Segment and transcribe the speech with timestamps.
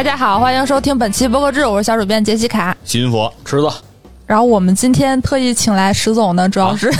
[0.00, 2.74] 大家好，欢迎收听本期播客志，我是小主编杰西卡。
[2.86, 3.70] 新佛池子，
[4.24, 6.96] 然后我们今天特意请来石总呢，主要是、啊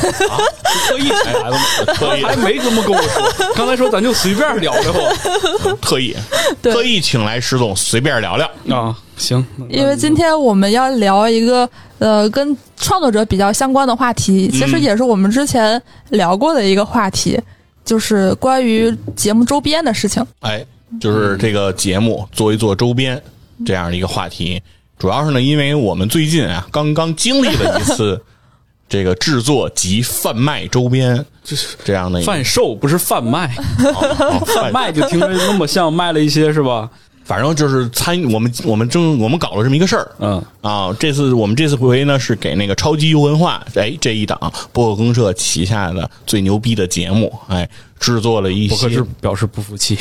[0.86, 1.58] 特意请来的吗？
[1.96, 4.92] 特意还没这么跟我说，刚才说咱就随便聊聊
[5.80, 6.14] 特意
[6.60, 8.46] 对特意请来石总随便聊聊。
[8.68, 8.94] 啊。
[9.16, 11.66] 行，因为今天我们要聊一个
[12.00, 15.80] 呃跟创作者比较相关的话题，其实也是我们之前
[16.10, 17.40] 聊过的一个话题，
[17.82, 20.22] 就是关于节目周边的事情。
[20.40, 20.62] 哎，
[20.98, 23.22] 就是这个节目做一做周边
[23.64, 24.60] 这样的一个话题，
[24.98, 28.20] 主要是呢，因为我们最近啊刚刚经历了一次
[28.88, 33.54] 这个制作及贩卖周边就是这样的一个贩售不是贩卖，
[33.84, 36.90] 哦 贩卖就听着那么像卖了一些是吧？
[37.30, 40.10] 反正就是参与我们我们正我们搞了这么一个事儿。
[40.18, 49.96] 嗯，啊，这次我们这次回呢是给那个超级优文化哎这一档播客公社旗下的最牛逼的节目哎制作了一些博客志表示不服气。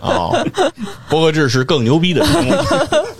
[0.00, 0.30] 啊，
[1.10, 2.54] 博客制是更牛逼的节目。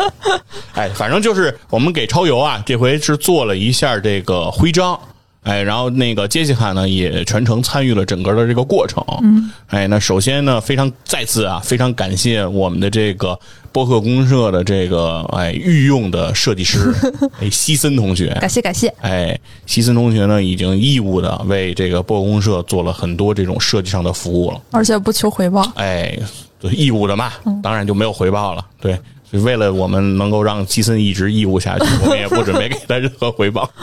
[0.75, 4.97] 哎，反正就是我们给超游啊，这回是做了一下这个徽章。
[5.43, 9.03] 哎，然后那个杰西卡呢也全程参与了整个的这个过程。
[9.23, 13.39] 嗯，哎，那首先呢，非常再次啊，非常感谢我们的这个
[13.73, 16.93] 播客公社的这个哎御用的设计师
[17.41, 18.37] 哎西森同学。
[18.41, 24.61] 感谢感谢，哎，西森同学呢已经义务的为这个播客公社做了很多这种设计上的服务了。
[24.73, 25.63] 而且不求回报。
[25.77, 26.19] 哎，
[26.61, 27.33] 对义务的嘛，
[27.63, 28.63] 当然就没有回报了。
[28.79, 28.99] 对，
[29.33, 33.69] 为了我们能够让基森一直义务下去，我们也不准备给他任何回报。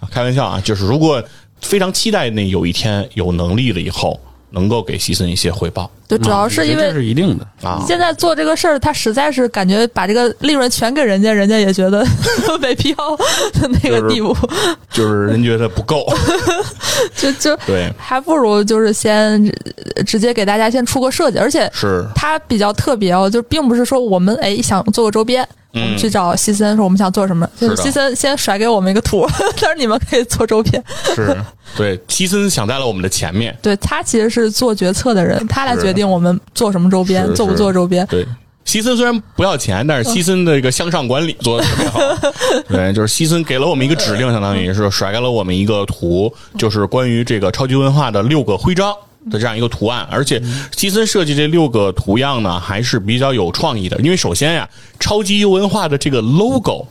[0.00, 1.22] 啊开玩笑啊，就是如果
[1.60, 4.18] 非常期待那有一天有能力了以后，
[4.50, 7.46] 能够给西森一些回报对，主要是因为这为是一定的。
[7.62, 7.84] 啊。
[7.86, 12.02] 现在做这个事儿，他实在是感觉把这个利润全给人家，人家也觉得
[12.58, 13.16] 没必要
[13.52, 14.34] 的那个地步，
[14.90, 16.06] 就是人觉得不够，
[17.14, 19.44] 就就对，还不如就是先
[19.96, 30.82] 呃直接给大家先出个设计，而且是它比较特别哦，就并不是说我们哎想做个周边，我们去找西森说我们想做什么，就是西森先甩给我们一个图， 他说你们可以做周边。
[31.14, 31.36] 是，
[31.76, 38.06] 对，西森想在了我们的前面，对他其实是做决策的人，他来决定我们做什么周边，做不做周边。
[38.06, 38.26] 对。
[38.64, 42.00] 西森虽然不要钱，但是西森的这个向上管理做的特别好。
[42.68, 48.94] 对，就是西森给了我们一个指令，相当于是甩给了我们一个图，就是关于这个超级文化的六个徽章
[49.30, 50.06] 的这样一个图案。
[50.10, 50.42] 而且
[50.76, 53.96] 西森设计这六个图样呢，还是比较有创意的。
[54.00, 54.68] 因为首先呀，
[54.98, 56.86] 超级优文化的这个 logo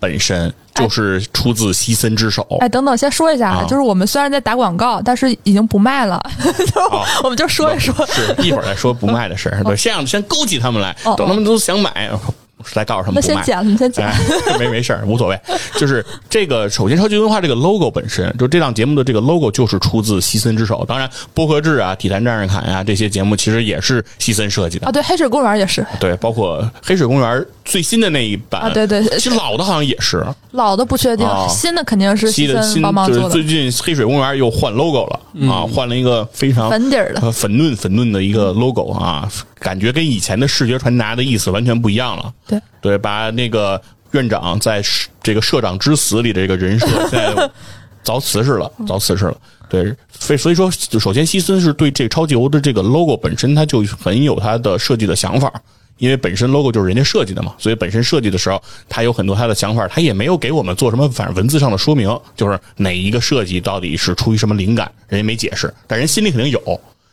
[0.00, 2.44] 本身就是出自西森之手。
[2.60, 7.94] 哎，等等，先说一下，啊就是我们虽然在打广告，但是已经不卖了， 就是啊我们就说一说。
[8.06, 9.62] 是一会儿再说不卖的事儿。
[9.64, 12.10] 对，先让先勾起他们来，哦等他们都想买，
[12.72, 13.34] 再告诉他们不卖。
[13.34, 14.06] 那先剪，你先剪。
[14.06, 14.14] 哎，
[14.58, 15.38] 没没事儿，无所谓。
[15.76, 20.84] 就是这个，首先超级文化这个 logo 本身，就这档节目的这个 logo 就是出自西森之手。
[20.86, 24.86] 当然，播客制啊、体坛战士侃呀、这些节目其实也是西森设计的。
[24.86, 30.24] 啊，对，黑水公园也是，对，包括黑水公园最新的那一版啊对对其实老的好像也是。
[30.50, 37.20] 老的不确定，啊新的肯定是西森新的新帮忙做的就是最，近黑水公园又换 logo 了、啊，换了一个非常粉底儿的。
[37.20, 42.32] 呃粉嫩粉嫩的一个 logo 啊，感觉跟以前的视觉传达的意思完全不一样了。
[42.46, 43.80] 对对，把那个
[44.10, 47.50] 院长在社这个社长之死里的这个人设 现在
[48.04, 49.36] 凿辞世了，凿辞世了。
[49.70, 55.50] 对，所以所以说，首先西森是对这个超级游的这个 logo 本身，他就很有他的设计的想法。
[56.02, 66.60] 因为本身 logo 就是人家设计的嘛，所以本身设计的时候，他有很多他的想法，他也没有给我们做什么反正文字上的说明，就是哪一个设计到底是出于什么灵感，人家没解释，但人心里肯定有，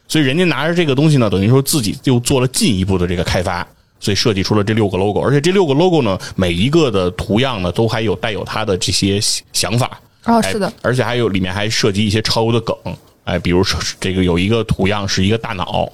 [0.07, 3.67] 所以人家拿着这个东西呢，等于说自己又做了进一步的这个开发，
[3.99, 9.19] 所以设计出了这六个 logo，而且这六个 logo 呢，每一个的图样呢，都还有带有它的这些
[9.53, 10.01] 想法。
[10.25, 12.75] 哦，哎是的，而且还有里面还涉及一些超游的梗，
[13.25, 15.87] 哎，比如说这个有一个图样是一个大脑，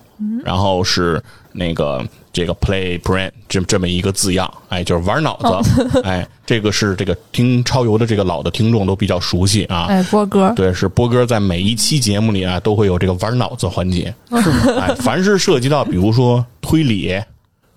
[0.43, 1.21] 然后是
[1.51, 9.85] 那个这个 play brain 这这么一个字样，哎，就是玩脑子， 哎，这个是这个听超游的这个老的听众都比较熟悉啊。
[9.89, 14.73] 哎，波哥，对，是波哥在每一期节目里啊，都会有这个玩脑子环节，是吗？
[14.81, 17.21] 哎，凡是涉及到比如说推理、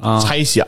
[0.01, 0.65] 啊，猜想、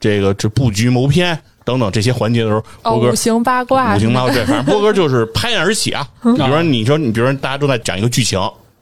[0.00, 6.06] 这个这布局、谋篇等等这些环节的时候，哦，波哥五行八卦，五行八卦对，反正波哥就是拍案而起啊。
[6.22, 8.40] 比如说，你说你，比如说大家都在讲一个剧情，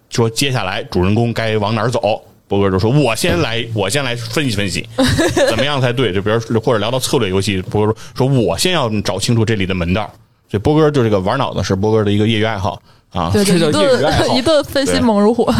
[0.09, 4.89] 说接下来主人公该往哪儿走，波哥就说：“我先来， 我先来分析分析，
[5.49, 10.11] 怎么样才对？”就比如或者聊到策略游戏，波哥说：“说我先要找清楚这里的门道。”
[10.49, 13.31] 所以波哥就这个玩脑子是波哥的一个业余爱好啊。
[13.33, 15.53] 对对，这一叫业余爱好顿一顿分析猛如虎。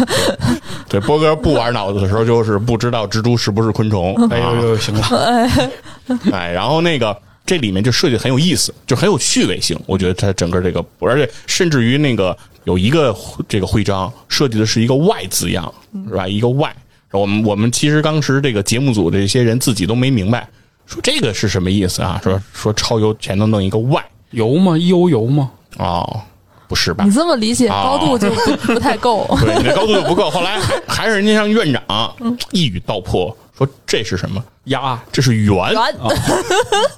[0.87, 4.15] 对，波哥不玩脑子的时候，就是不知道蜘蛛是不是昆虫。
[4.29, 5.49] 哎呦呦，行了，
[6.31, 7.15] 哎，然后那个
[7.47, 9.79] 这里面就设计得很有意思，就很有趣味性。
[9.87, 13.15] 我觉得它整个这个，而且甚至于那个有一个
[13.47, 15.73] 这个徽章设计的是一个 Y 字样，
[16.09, 16.27] 是吧？
[16.27, 16.75] 一个 Y，
[17.11, 20.47] 我们我们其实当时这个节目组的这些人自己都没明白，
[20.85, 22.19] 说这个是什么意思啊？
[22.21, 24.77] 说说超游前头弄一个 Y 油吗？
[24.77, 25.49] 悠游吗？
[25.77, 26.21] 哦，
[26.67, 27.11] 不是吧你？
[27.11, 29.25] 这么理解，哦高度就不不太够。
[29.39, 30.29] 对，你的高度就不够。
[30.29, 34.43] 后来还还是人家让院长一语道破，说这是什么？
[34.65, 35.55] 鸭，这是圆，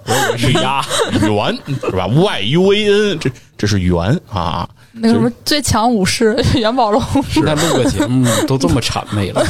[0.06, 0.84] 以为是鸭。
[1.22, 4.68] 圆是吧？Y U A N，这这是圆啊。
[4.92, 7.02] 那个什么最强武士元宝龙，
[7.44, 9.42] 那录个节目都这么谄媚了，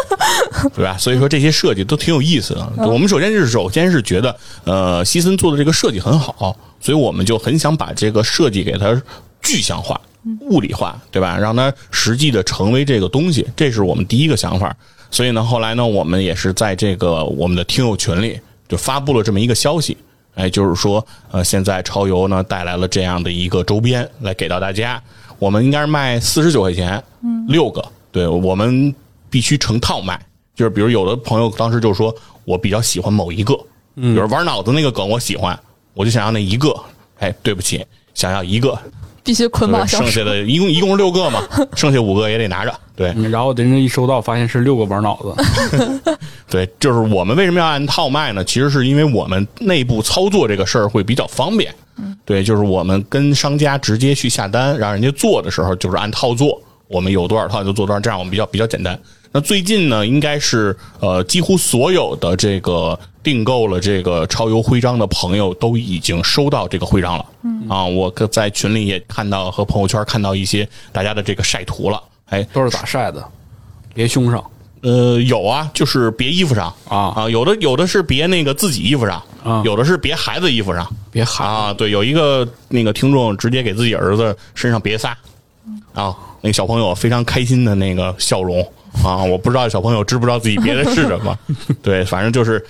[0.74, 0.96] 对吧？
[0.96, 2.72] 所以说这些设计都挺有意思的。
[2.86, 4.34] 我们首先是首先是觉得，
[4.64, 8.98] 呃，西森做的这个设计很好，所以我们就很想把这个设计给它
[9.42, 10.00] 具象化、
[10.48, 11.36] 物理化，对吧？
[11.36, 14.74] 让它实际的成为这个东西，这是我们第一个想法。
[15.10, 18.38] 所以呢，后来呢，我们也是在这个我们的听友群里
[18.68, 19.96] 就发布了这么一个消息。
[20.34, 25.02] 哎，就是说，呃，现在超游呢带来了这样的一个周边来给到大家，
[25.40, 28.94] 我们应该是卖四十九块钱，嗯，六个，对我们
[29.28, 30.16] 必须成套卖，
[30.54, 32.14] 就是比如有的朋友当时就说
[32.44, 33.58] 我比较喜欢某一个，
[33.96, 35.58] 嗯比如玩脑子那个梗我喜欢，
[35.92, 36.72] 我就想要那一个，
[37.18, 37.84] 哎，对不起，
[38.14, 38.78] 想要一个，
[39.28, 40.04] 必须捆绑销售。
[40.04, 41.44] 剩下的一共一共是六个嘛，
[41.76, 46.00] 剩下五个也得拿着，对，嗯然后人家一收到，发现是六个玩脑子，
[46.48, 48.42] 对，就是我们为什么要按套卖呢？
[48.42, 51.70] 其实是因为我们内部操作这个事儿会比较方便。
[52.24, 56.58] 对，就是我们跟商家直接去下单，让人家做的时候就是按套做，
[56.88, 58.98] 我们有多少套就做多少，这样我们比较比较简单。
[59.30, 62.98] 那最近呢，应该是呃，几乎所有的这个
[63.28, 67.26] 订购了这个超游徽章的朋友都已经收到这个徽章了。
[67.42, 72.02] 嗯啊，我跟在群里也看到和朋友圈看到一些大家的这个晒图了。
[72.30, 73.22] 哎，都是咋晒的？
[73.92, 74.42] 别胸上
[74.80, 81.74] 呃，有啊，就是别衣服上啊啊，有的有的是别那个自己衣服上啊有的是别孩子衣服上别孩啊。
[81.74, 85.10] 对，有一个那个听众直接给自己儿子身上别仨
[85.92, 88.66] 啊，那个小朋友非常开心的那个笑容
[89.04, 91.38] 啊，我不知道小朋友知不知道自己别的是什么，
[91.82, 92.64] 对，反正就是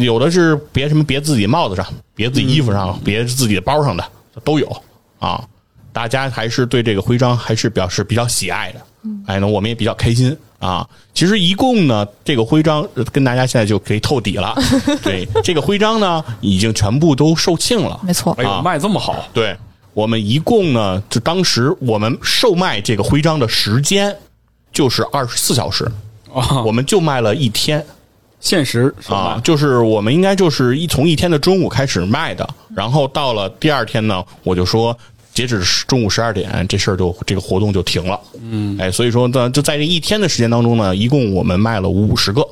[0.00, 4.04] 有的是别什么别自己帽子上，别自己衣服上，别自己的包上的
[4.44, 4.82] 都有
[5.18, 5.42] 啊。
[5.92, 8.80] 大家还是对这个徽章还是表示比较喜爱的，
[9.26, 10.86] 哎，那我们也比较开心啊。
[11.12, 14.54] 其实一共呢，这个徽章呃跟大家现在就可以透底了。
[15.02, 18.00] 对，这个徽章呢，已经全部都售罄了。
[18.04, 19.56] 没错哎，呦，啊卖这么好，对
[19.92, 24.14] 我们一共呢，就当时我们售卖这个徽章的时间
[24.72, 25.84] 就是二十四小时，
[26.32, 27.84] 啊，我们就卖了一天
[28.40, 34.96] 限时啊，就是我们应该就是一从一天的中午开始卖的，然后到了第二天呢，我就说。
[35.34, 38.20] 截止中午十二点，这事儿就这个活动就停了。
[38.42, 42.44] 嗯，哎，所以说呢，就在这一天的时间当中呢，一共我们卖了五十个，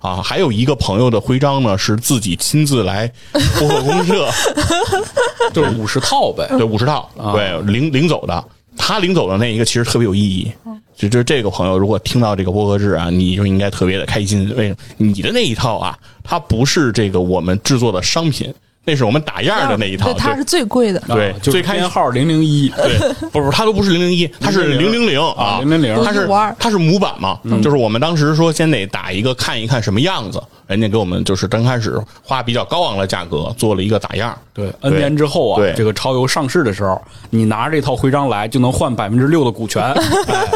[0.00, 3.10] 啊，还有一个朋友的徽章呢是自己亲自来
[3.58, 4.28] 播客公社，
[5.54, 6.46] 就是五十套呗。
[6.58, 8.44] 对，五十套，对，领领走的。
[8.80, 10.50] 他领走的那一个其实特别有意义，
[10.96, 14.52] 就就这个朋友，如果听到这个播客制啊，你就应该特别的开心。
[14.56, 14.76] 为什么？
[14.96, 18.52] 你的那一套啊，它不是这个我们制作的商品，
[18.90, 20.12] 那是我们打样的那一套。
[20.12, 21.00] 对，它是最贵的。
[21.06, 26.28] 对啊就最开始编号零零一，对，不是，它都不是零零一，它是零零零啊，零零零它是
[26.58, 39.82] 它是模板嘛，就是我们当时说先得打一个看一看什么样子，人家给我们就是刚开始花比较高昂的价格做了一个打样，对，N 年之后啊对，这个超游上市的时候，你拿着这套徽章来，就能换百分之六的股权。
[40.26, 40.50] 哎。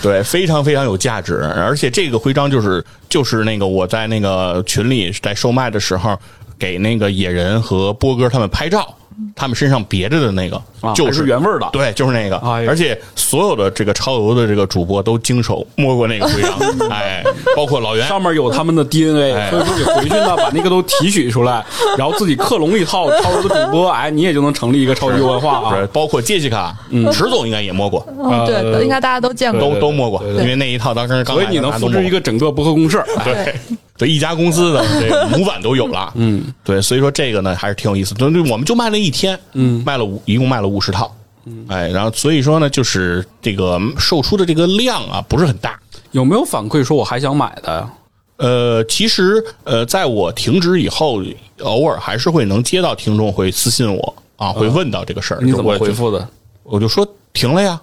[0.00, 6.16] 对，非常非常有价值，而且这个徽章就是就是那个我在那个群里在售卖的时候，
[6.58, 8.94] 给那个野人和波哥他们拍照，
[9.34, 11.68] 他们身上别着的那个，啊就是是原味的。
[11.72, 16.52] 对，就是那个，哎而且所有的这个超游的这个主播都经手摸过那个徽章，
[16.90, 17.22] 哎，
[17.56, 18.06] 包括老袁。
[18.06, 19.50] 上面有他们的 DNA，哎。
[19.50, 21.64] 所以说你回去呢，把那个都提取出来，
[21.98, 25.58] 然后自己克隆一套超游的主播， 哎，你也就能成立一个超级文化。
[25.58, 25.88] 啊。
[25.92, 27.10] 包括杰西卡，嗯。
[27.12, 29.60] 池总应该也摸过，嗯，对，呃应该大家都见过。
[29.60, 33.34] 都都摸过，因为那一套当时刚来所以你能复制一个整个博客公社，对。
[33.34, 33.54] 对
[33.98, 38.24] 对，一家公司的 这个模板都有了，嗯，对，所以说这个呢还是挺有意思的。
[38.50, 41.12] 我们就卖了一天，嗯，卖了五，一共卖了五十套，
[41.44, 45.78] 嗯，哎，然后所以说呢，就是这个售出的这个量啊不是很大。
[46.12, 47.92] 有没有反馈说我还想买的呀？
[48.36, 51.20] 呃，其实呃，在我停止以后，
[51.62, 55.40] 偶尔还是会能接到听众会私信我啊，会问到这个事儿。
[55.42, 56.26] 你怎么回复的？
[56.62, 57.80] 我就说停了呀，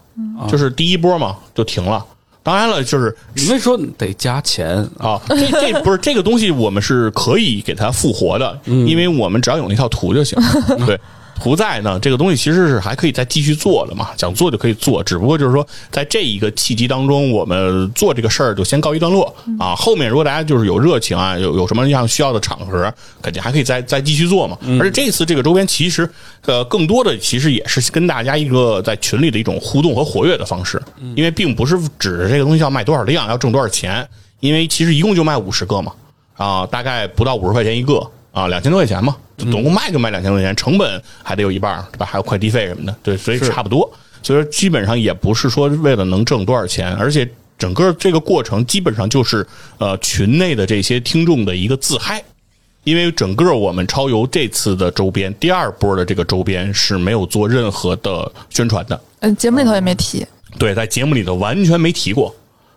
[0.48, 2.06] 就是第一波嘛，就停了。
[2.46, 4.78] 当然了，就是你们说得加钱。
[5.00, 10.38] 啊，这这不是这个东西，我们是可以给它复活的，因为我们只要有那套图就行。
[10.86, 11.00] 对，
[11.36, 19.76] 图在呢，这个东西其实是还可以再继续做的嘛，想做就可以做，只不过就是说，在这一个契机当中，我们做这个事儿就先告一段落啊。
[19.76, 24.58] 后面如果大家就是有热情啊，有有什么样需要的场合，肯定还可以再再继续做嘛。
[24.80, 26.10] 而且这次这个周边其实
[26.46, 30.82] 呃，更多的其实也是跟大家一个在群里的一种互动和活跃的方式，
[31.16, 34.08] 因为并不是指着这个东西要卖多少量，要挣多少钱。
[34.42, 35.92] 因为其实一共就卖五十个嘛，
[36.36, 42.06] 啊，大概不到五十块钱一个啊，两千多块钱嘛，总共卖就卖两千多块钱，成本还得有一半儿，对吧？
[42.06, 43.90] 还有快递费什么的，对，所以差不多。
[44.22, 47.26] 所以说基本上也不是说为了能挣多少钱，而且
[47.58, 52.22] 整个这个过程基本上就是呃群内的这些听众的一个自嗨。
[52.84, 60.24] 因为整个我们超游这次的周边，第二波的这个周边是没有做任何的宣传的，嗯，节目里头也没提。
[60.60, 62.36] 对，在节目里头完全没提过。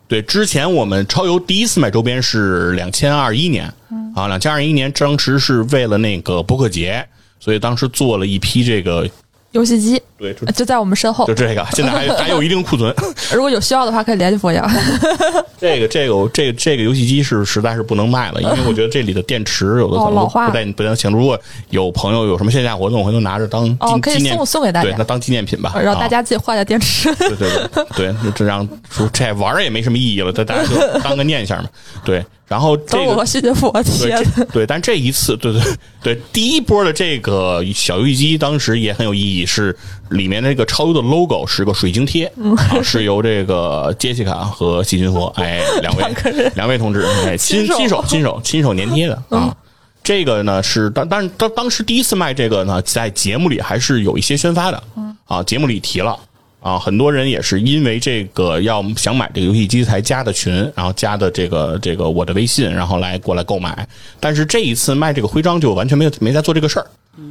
[0.08, 3.70] 对，之前我们超游第一次卖周边是两千二一年，
[4.14, 7.06] 啊，两千二一年当时是为了那个博客节，
[7.38, 9.06] 所以当时做了一批这个，
[9.52, 12.94] 游戏机对，就就在我们身后就，这个，现在还 还有一定库存。
[13.32, 14.68] 如果有需要的话，可以联系佛阳。
[15.58, 21.10] 这个这个这个这个游戏机是实在是不能卖了，因为我觉得这里的电池有的可能 不太不太行。
[21.10, 21.38] 如果
[21.70, 27.12] 有朋友有什么线下活动，我回头拿着当哦可以纪纪念送送给大家对，那当纪念品吧，让啊大家自己换下电池。
[27.16, 31.68] 对对对对，就这样说，这玩儿也没什么意义了，大大家就当个念想嘛。
[32.04, 35.62] 对，然后这个都是我和徐杰佛，对天这对，但这一次，对对
[36.02, 39.76] 对，第一波的这个小游戏机当时也很有意义，是
[40.08, 49.54] 里面那个超优的 logo 是个水晶贴，嗯啊，是由这个杰西卡和细菌佛哎 两位两位同志哎亲亲手嗯亲手亲手粘贴的啊。
[50.02, 56.18] 这个呢是当但是当当时第一次卖这个呢，在节目里还是有一些宣发的，嗯啊，节目里提了。
[56.60, 63.86] 啊，很多人也是因为这个要想买这个游戏机才加的群，然后加的这个这个我的微信，然后来过来购买。
[64.18, 66.86] 但是这一次卖这个徽章就完全没有没在做这个事儿，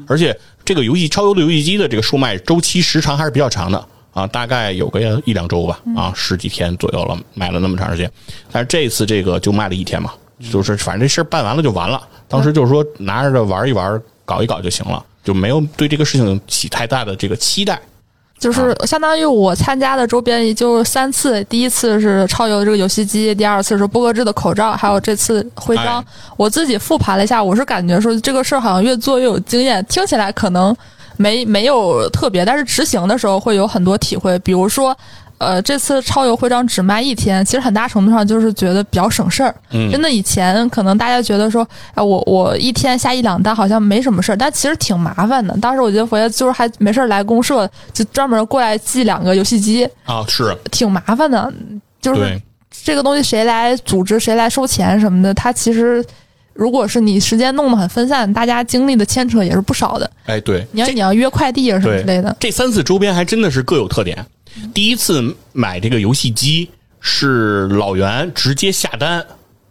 [0.08, 8.10] 而且这个游戏超优的游戏机的这个售卖周期时长还是比较长的啊，大概有个一两周吧，啊，十几天左右了，卖了那么长时间。
[8.50, 10.14] 但是这一次这个就卖了一天嘛，
[10.50, 12.02] 就是反正这事儿办完了就完了。
[12.30, 17.78] 当时就是说拿着玩一玩，搞一搞就行了，就没有对这个事情起太大的这个期待。
[18.40, 26.00] 就是相当于我参加的周边也就三次，第一次是超游的这个游戏机，第二次是波哥制的口罩，还有这次徽章。
[26.02, 26.06] 哎
[26.38, 30.76] 我自己复盘了一下，我是感觉说这个事儿好像越做越有经验，听起来可能
[31.18, 34.38] 没没有特别，但是执行的时候会有很多体会。
[34.40, 34.96] 比如说，
[35.40, 39.54] 呃，这次超游徽章只卖一天，其实很大程度上就是觉得比较省事儿。
[39.72, 45.56] 嗯真的以前可能大家觉得说，啊，我我一天下一两单好像没什么事儿，但其实挺麻烦的。
[45.58, 51.54] 当时我觉得佛爷就是还没事儿来公社，就专门过来寄两个游戏机，啊，是挺麻烦的。
[52.02, 52.42] 就是，
[52.72, 56.04] 这个东西谁来组织，谁来收钱什么的，它其实
[56.54, 60.10] 如果是你时间弄得很分散，大家精力的牵扯也是不少的。
[60.26, 64.26] 哎，对，你要你要约快递啊什么之类的，这三次周边还真的是各有特点。
[64.74, 69.26] 第一次买这个游戏机是老袁直接下单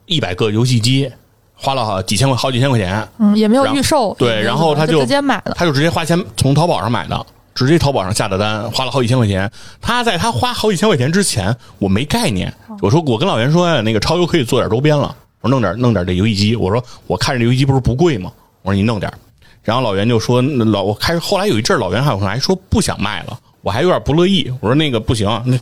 [0.06, 1.10] 一百个游戏机，
[1.54, 5.54] 花了好几千块好几千块钱，嗯，也没有预售，对然后他就就直接买了。
[5.56, 9.50] 他就直接花钱从淘宝上买的，直接淘宝上下的单，花了好几千块钱。
[9.80, 12.52] 他在他花好几千块钱之前，我没概念。
[12.80, 16.54] 我说我跟老袁说，那个超游可以做点周边了，我说弄点弄点这游戏机。
[16.54, 18.30] 我说我看着这游戏机不是不贵吗？
[18.62, 19.12] 我说你弄点。
[19.62, 23.36] 然后老袁就说老我开始后来有一阵儿老袁好像还说不想卖了，
[23.66, 24.48] 我还有点不乐意。
[24.60, 25.58] 我说那个不行，那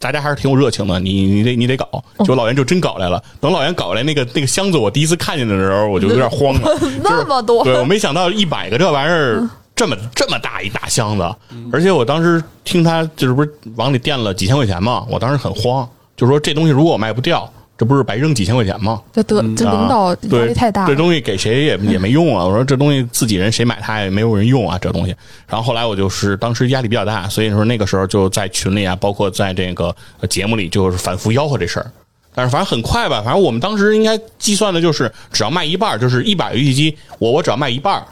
[0.00, 1.86] 大家还是挺有热情的，你你得你得搞。
[2.18, 3.22] 结果老袁就真搞来了。
[3.40, 6.76] 等老袁搞来那个那个箱子，我第一次看见的时候，我就有点慌了。
[7.00, 11.22] 那么多，对我没想到一百个这玩意儿这么这么大一大箱子，
[11.72, 19.02] 而且我当时听他就是不是往里垫了几千块钱嘛，我当时很慌，就说这东西如果我卖不掉，这不是白扔几千块钱吗？
[19.12, 20.88] 这得这领导啊压力太大了。
[20.88, 22.44] 这东西给谁也也没用啊！
[22.44, 25.14] 我说这东西自己人谁买它也没有人用啊，这东西。
[25.48, 31.90] 然后后来我就是当时压力比较大，所以说那个时候就在群里啊，包括在这个呃节目里，就是反复吆喝这事儿。
[32.32, 38.04] 但是反正很快吧，反正我们当时应该计算的就是，只要卖一半儿，就是一百个游戏机，我我只要卖一半儿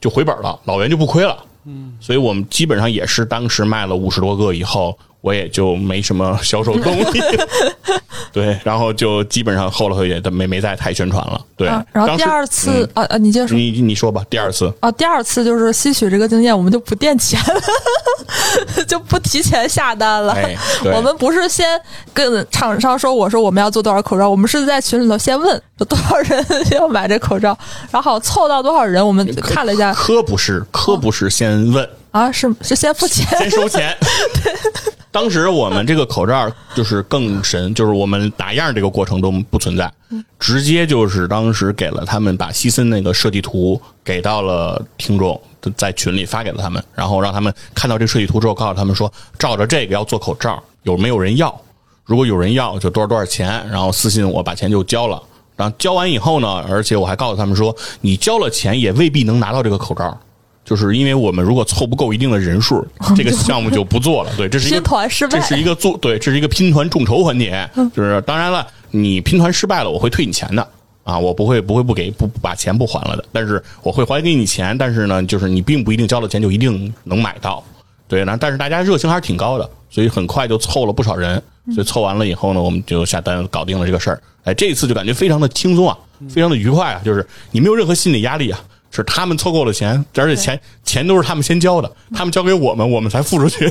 [0.00, 1.36] 就回本了，老袁就不亏了。
[1.64, 7.20] 嗯，所以我们基本上也是当时卖了五十多个以后，我也就没什么销售动力。
[8.32, 11.40] 对，然后就基本上后来也都没没再太宣传了。
[11.56, 20.32] 对，啊，然后第二次啊啊，你接着说你你说吧，第二次啊，第二次就是吸取这个经验，我们就不垫钱了， 就不提前下单了。
[20.34, 20.54] 哎
[20.94, 21.66] 我们不是先
[22.12, 27.56] 跟厂商说，我说我们要做多少口罩，我们是在群里头先问有多少人 要买这口罩，
[27.90, 33.96] 然后凑到多少人，我们看了一下科不是科不是先问啊，是是先付钱，先收钱。
[35.10, 39.90] 当时我们这个口罩就是更神，就是我们打样这个过程都不存在，
[40.38, 45.40] 直接就是当时给了他们把西森那个设计图给到了听众，
[45.74, 51.58] 在群里发给了他们，然后让他们看到这个设计图之后，告诉他们说，照着这个要做口罩，有没有人要？
[52.04, 55.22] 如果有人要，就多少多少钱，然后私信我把钱就交了。
[55.56, 60.20] 然后交完以后呢，而且我还告诉他们说，你交了钱也未必能拿到这个口罩。
[60.66, 64.30] 就是因为我们如果凑不够一定的人数，这个项目就不做了。
[64.36, 65.38] 对，这是一个拼团失败。
[65.38, 67.66] 这是一个做对，这是一个拼团众筹环节。
[67.94, 70.68] 就是当然了，你拼团失败了，我会退你钱的。
[71.04, 77.62] 啊，我不会不会不给不不把钱不还了的，但是我会还给你钱，但是呢，就是你并不一定交了钱就一定能买到，
[78.08, 81.40] 对，那但是大家热情还是挺高的，所以很快就凑了不少人，
[81.72, 85.96] 所以凑完了以后呢，我们就下单搞定了这个事儿，哎，这一次就感觉非常的轻松啊，
[86.28, 88.58] 非常的愉快啊，就是你没有任何心理压力啊。
[88.96, 93.70] 是他们凑够了钱，而且钱钱都是他们先交的，他们交给我们，我们才付出去，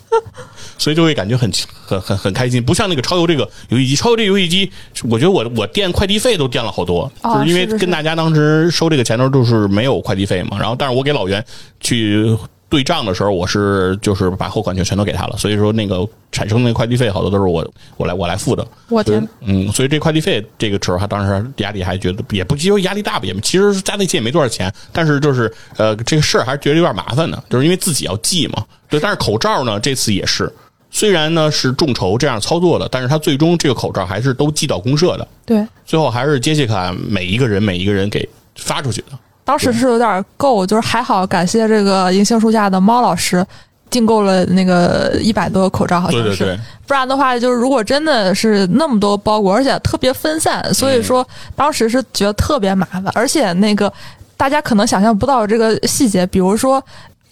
[0.78, 1.50] 所以就会感觉很
[1.84, 2.62] 很很很开心。
[2.62, 4.70] 不像那个超游这个游戏机，超游这个游戏机，
[5.04, 11.44] 我觉得我我垫快递费都垫了好多，哦就是因为跟大家当时收这个钱的时候就是没有快递费嘛，然后但是我给老袁
[11.80, 12.36] 去。
[12.68, 18.66] 对账的时候，我是就是把货款就全都给他了，所以说那个产生的快递费好多都是我我来我来付的。
[18.88, 28.64] 我天，嗯，所以这快递费这个时候，他当时压力还觉得也不其实压力大吧，也其实加在一起也没多少钱，但是就是呃这个事儿还是觉得有点麻烦的，就是因为自己要寄嘛。
[28.88, 30.52] 对，但是口罩呢，这次也是，
[30.90, 39.16] 虽然呢是众筹这样操作的，但是他最终这个口罩还是都寄到公社的，对，最后还是杰西卡每一个人每一个人给发出去的。
[39.46, 43.46] 当时是有点够，就是还好，感谢这个银杏树下的猫老师
[43.88, 46.26] 订购了那个一百多个口罩，好像是。
[46.30, 53.90] 对对对，不然的话，就是如果真的是那么多包裹，而且特别分散，所以说当时是觉得特别麻烦，而且那个
[54.36, 56.82] 大家可能想象不到这个细节，比如说。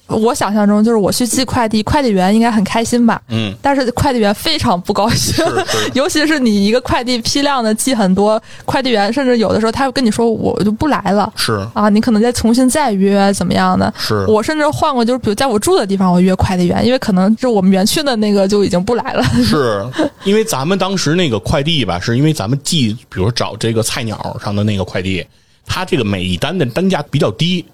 [0.07, 3.21] 我想象中就是我去寄快递，快递员应该很开心吧？
[3.29, 5.45] 嗯，但是快递员非常不高兴，
[5.95, 13.93] 尤其是你一个快递批量的寄很多，快递员甚至有的时候他会跟你说我就不来了，是啊，你可能再重新再约怎么样的？
[13.99, 19.25] 是，我甚至换过，就是比如在我住的地方，我约快递员，因为可能就我们园区的那个就已经不来了。
[19.43, 19.85] 是
[20.25, 25.27] 因为咱们当时那个快递吧，是因为咱们寄，比如找这个菜鸟上的那个快递，
[25.67, 27.65] 它这个每一单的单价比较低，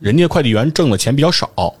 [0.00, 1.72] 人家快递员挣的钱比较少，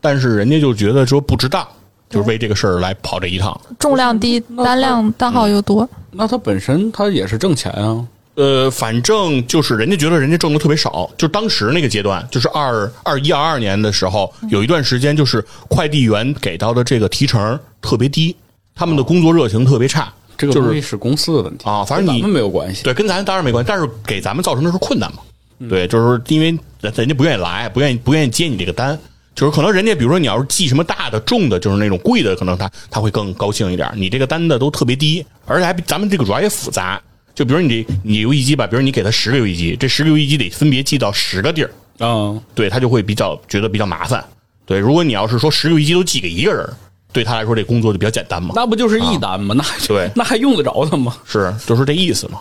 [0.00, 1.66] 但是人家就觉得说不值当，
[2.08, 3.60] 就是为这个事儿来跑这一趟。
[3.78, 8.04] 重量低，单量单号又多，那他本身他也是挣钱啊。
[8.36, 18.34] 呃，反正就是人家觉得人家挣的特别少，就当时那个阶段，就是二二一二二年的时候，有一段时间就是快递员给到的这个提成特别低，
[18.74, 22.82] 他们的工作热情特别差，这个就是东西是公司的问题啊反正你们没有关系。
[22.82, 25.18] 对，跟咱当然没关系，但是给咱们造成的是困难嘛。
[25.66, 28.98] 对，就是因为人家不愿意来，不愿意不愿意接你这个单，
[29.34, 33.90] 就是可能人家比如说你要是寄什么大的、重的，就是那种贵的，可能他他会更高兴一点。
[33.96, 37.00] 你这个单子都特别低，而且还比咱们这个主要也复杂。
[37.34, 44.24] 就比如你这你游戏机吧，比如你给他十个游戏机，这十个游戏机得分别寄到十个地儿，啊，对他就会比较觉得比较麻烦。
[44.66, 46.68] 对，如果你要是说十个游戏机都寄给一个人，
[47.12, 48.52] 对他来说这工作就比较简单嘛。
[48.54, 49.54] 那不就是一单吗？
[49.56, 51.16] 那还对 那还用得着他吗？
[51.24, 52.40] 是，就是这意思嘛。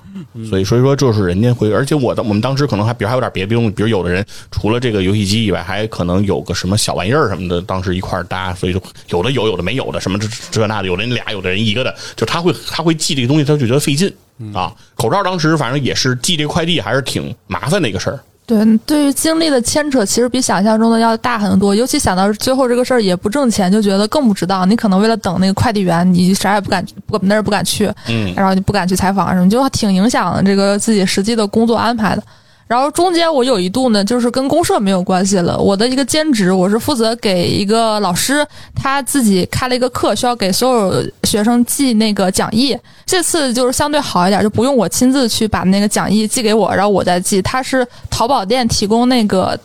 [0.50, 14.14] 所以，所以说就是人家会，而且我的我们当时可能还比如还有点别的东西，比如有的人除了这个游戏机以外，还可能有个什么小玩意儿什么的，当时一块搭，所以就有的有，有的没有的，什么这这那的，有的人俩，有的人一个的，就他会他会寄这个东西，他就觉得费劲
[14.54, 14.72] 啊。
[14.96, 18.20] 口罩当时反正也是寄这个快递，还是挺麻烦的一个事儿。
[18.48, 21.76] 对，对于精力的牵扯，其实比想象中的要大很多。
[21.76, 24.68] 尤其想到最后这个事儿也不挣钱，就觉得更不值当。
[24.70, 32.24] 你可能为了等那个快递员，你啥也不敢，不那儿也不敢去，嗯然后你不敢去采访什么，就挺影响这个自己实际的工作安排的。
[32.68, 35.58] 然后中间我有一度呢，就是跟公社没有关系了。
[35.58, 42.78] 我的一个兼职，我是负责给一个老师，他自己开了一个课，需要给所有学生寄那个讲义。
[43.06, 47.42] 这次就是相对好一点，就不用我亲自去把那个讲义寄给我，然后我再寄。
[47.42, 49.58] 他是淘宝店提供那个，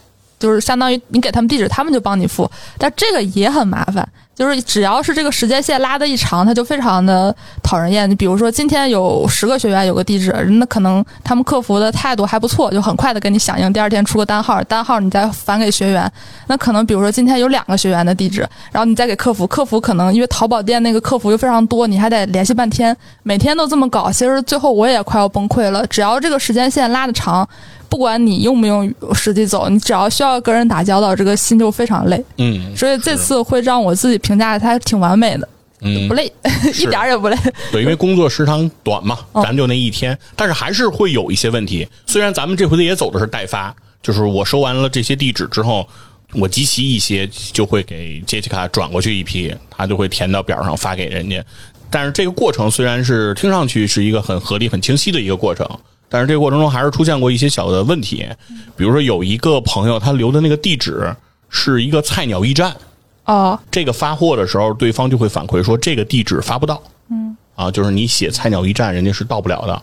[0.42, 2.50] 就是相当于你给他们地址，他们就帮你付。
[2.76, 8.10] 但这个也很麻烦，就是只要是这个时间线拉的一长，他就非常的讨人厌。
[8.10, 16.10] 你比如说今天有十个学员有个地址，那可能他们客服的态度还不错，就很快的给你响应，第二天出个单号，单号你再返给学员。
[16.48, 18.40] 那可能比如说今天有两个学员的地址，
[18.72, 25.86] 然后你再给客服，客服可能因为淘宝店那个客服又非常多，你还得联系半天，每天都这么搞，其实最后我也快要崩溃了。
[25.86, 27.48] 只要这个时间线拉的长，
[27.92, 32.24] 不管你用不用实际走，你只要需要跟人打交道，这个心就非常累。
[32.38, 35.46] 嗯所以这次会让我自己评价它挺完美的，
[35.82, 36.24] 嗯不，累，
[36.80, 37.36] 一点儿也不累。
[37.70, 41.86] 对，因为工作时长短嘛，哦咱就那一天，但是还是会有一些问题。
[42.06, 45.86] 虽然咱们这回也走的是代发，就是我收完了这些地址之后，
[46.32, 51.44] 我集齐一些就会给杰西卡转过去一批，他就会填到表上发给人家。
[51.90, 55.68] 但是这个过程虽然是听上去是一个很合理、很清晰的一个过程，
[56.12, 58.28] 但是这个过程中还是出现过一些小的问题，
[58.76, 61.10] 比如说有一个朋友他留的那个地址
[61.48, 62.76] 是一个菜鸟驿站。
[63.24, 66.82] 哦，这个发货的时候，对方就会反馈说这个地址发不到。
[67.08, 69.82] 嗯，啊，就是你写菜鸟驿站，人家是到不了的，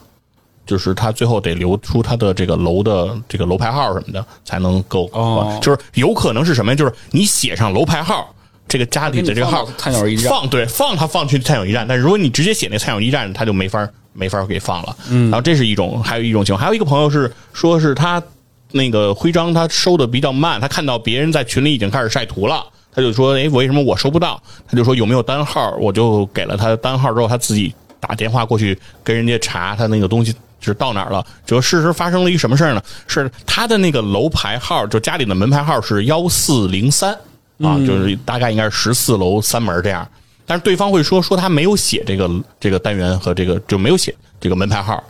[0.67, 5.09] 就是他最后得留出他的这个楼的这个楼牌号什么的，才能够。
[5.13, 6.75] 哦就是有可能是什么呀？
[6.75, 8.31] 就是你写上楼牌号。
[8.67, 13.89] 这个家里的这个号菜鸟驿站放对放他放去菜鸟驿站，但是如果你直接写那菜鸟驿站，他就没法
[14.19, 14.95] 没法给放了。
[15.09, 18.21] 嗯，然后这是一种，还有一种情况，还有一个朋友是说是他
[18.71, 22.63] 那个徽章他收的比较慢，他看到别人在群里已经开始晒图了。
[22.91, 31.25] 他就说：“哎，为什么我收不到？”他就说：“有没有单号？”我就给了他单号之后，他自己打电话过去跟人家查他那个东西是到哪儿了。
[31.45, 32.81] 就事实发生了一什么事儿呢？
[33.07, 37.13] 是他的那个楼牌号，就家里的门牌号是幺四零三
[37.59, 40.05] 啊，就是大概应该是十四楼三门这样。
[40.49, 42.27] 但是对方会说说他没有写这个
[42.59, 45.03] 这个单元和这个就没有写这个门牌号，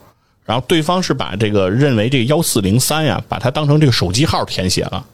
[0.44, 5.06] 然后对方是把这个认为这个幺四零三呀，把它当成这个手机号填写了，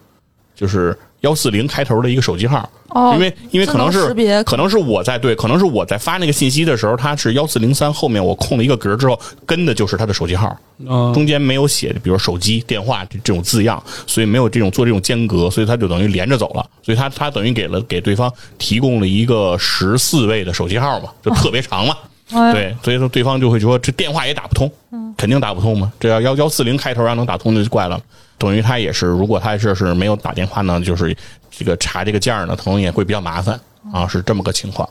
[0.56, 0.98] 就是。
[1.22, 4.14] 幺四零开头的一个手机号，哦因为因为可能是
[4.44, 21.96] 可能是我在对，可能是我在发那个信息的时候，它是幺四零三后面我空了一个格之后，跟的就是他的手机号，嗯中间没有写，比如手机、电话这这种字样，所以没有这种做这种间隔，所以他就等于连着走了，所以他他等于给了给对方提供了一个十四位的手机号嘛，就特别长嘛。
[22.30, 24.70] 哎对，所以说对方就会说这电话也打不通，
[25.16, 25.90] 肯定打不通嘛。
[25.98, 27.98] 这要幺幺四零开头要能打通就怪了。
[28.38, 31.16] 等于他也是，如果他这是没有打电话呢，就是
[31.50, 33.58] 这个查这个件儿呢，可能也会比较麻烦
[33.92, 34.88] 啊，是这么个情况。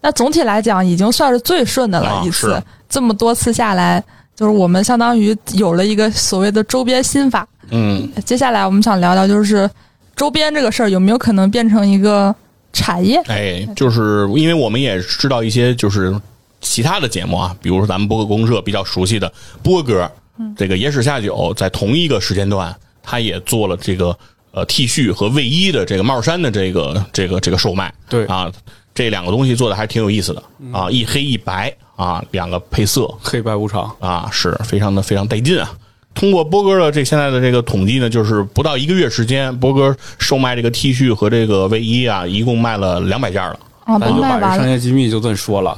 [0.00, 2.50] 那总体来讲，已经算是最顺的了啊一次。
[2.50, 4.02] 是这么多次下来，
[4.36, 7.48] 就是我们相当于有了一个所谓的周边心法。
[7.70, 9.68] 嗯，接下来我们想聊聊，就是
[10.14, 12.32] 周边这个事儿有没有可能变成一个
[12.72, 13.16] 产业？
[13.26, 16.14] 哎，就是因为我们也知道一些就是
[16.60, 20.08] 其他的节目啊，比如说咱们播客公社比较熟悉的波哥，
[20.54, 24.16] 这个野史下酒，在同一个时间段，他也做了这个
[24.52, 27.92] 呃 T 恤和卫衣的这个帽衫的这个这个这个售卖。
[28.08, 28.50] 对啊，
[28.94, 35.70] 这两个东西做的还挺有意思的啊，一黑一白啊，两个配色黑白无常，啊，是非常的非常带劲啊。
[36.14, 43.58] 通过波哥的这现在的这个统计呢，就是不到一个月时间，波哥售卖这个 T 恤和这个卫衣啊，一共卖了两百件了。
[43.84, 44.56] 啊，都咱就把卖完了。
[44.56, 45.76] 这商业机密就这么说了，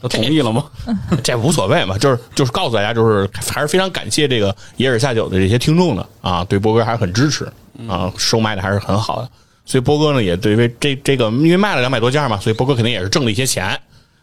[0.00, 0.64] 他同意了吗？
[1.24, 7.50] 这无所谓嘛，就是就是告诉大家，就是还是非常感谢这个野尔下酒的这些听众的啊，对波哥还是很支持
[7.88, 9.28] 啊，售卖的还是很好的。
[9.64, 13.78] 所以波哥呢也对为这这个，因为卖了两百多件嘛，所以波哥肯定也是挣了一些钱。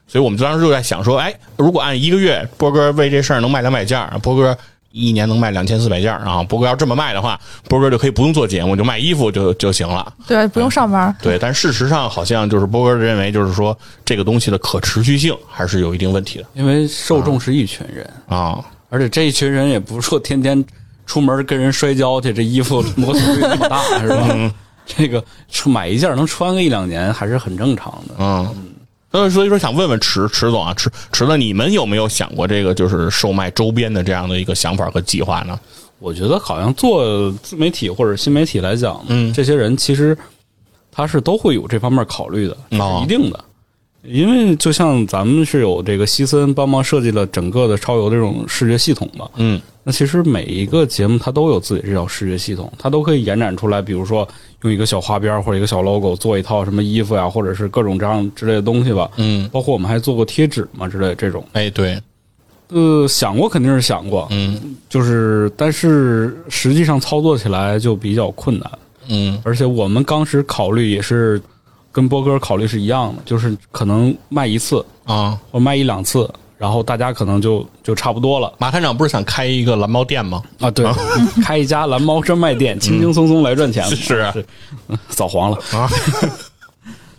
[0.07, 4.55] 所以我们当时就在想说，哎，如果按一个月波哥为这事儿能卖两百件，波哥
[4.95, 10.13] 一年能卖两千四百件啊，波哥要这么卖的话，波哥就可以不用做节目，就卖衣服就就行了。
[10.25, 11.13] 对，不用上班。
[11.21, 18.63] 对，但事实上好像就是波哥认为，就是说这个东西的可持续性还是有一定问题的因为受众是一群人，啊。
[18.89, 20.63] 而且这一群人也不是说天天
[21.05, 24.53] 出门跟人摔跤去，这衣服摩擦力那么大，是吧？
[24.85, 25.21] 这个
[25.65, 28.15] 买一件能穿个一两年还是很正常的。
[28.19, 28.47] 嗯，
[29.15, 35.59] 所以所以说想问问池池总啊，池池子，你们有没有想过这个就是售卖周边的这样的一个想法和计划呢？
[35.99, 40.17] 我觉得好像做自媒体或者新媒体来讲，嗯这些人其实
[40.91, 43.39] 他是都会有这方面考虑的，是一定的。
[44.07, 49.61] 因为就像咱们是有这个西森帮忙设计了整个的超游这种视觉系统嘛，嗯。
[49.87, 54.27] 那其实每一个节目它都有自己这套视觉系统，它都可以延展出来，比如说
[54.63, 59.07] 用一个小花边或者一个小 logo 做一套什么衣服呀，或者是各种这样之类的东西吧。
[59.17, 61.45] 嗯，包括我们还做过贴纸嘛之类的这种。
[61.53, 62.01] 哎，对，
[62.69, 64.75] 呃，想过肯定是想过，嗯。
[64.89, 68.71] 就是但是实际上操作起来就比较困难，
[69.09, 69.39] 嗯。
[69.43, 71.39] 而且我们当时考虑也是
[71.95, 80.43] 跟波哥考虑是一样的，就是可能卖一次啊，或卖一两次，然后大家可能就就差不多了马探长不是想开一个蓝猫店吗？
[80.59, 80.69] 啊。
[80.69, 80.85] 对，
[81.41, 84.33] 开一家蓝猫专卖店，轻轻松松来赚钱，是啊
[84.89, 85.89] 嗯扫黄了啊。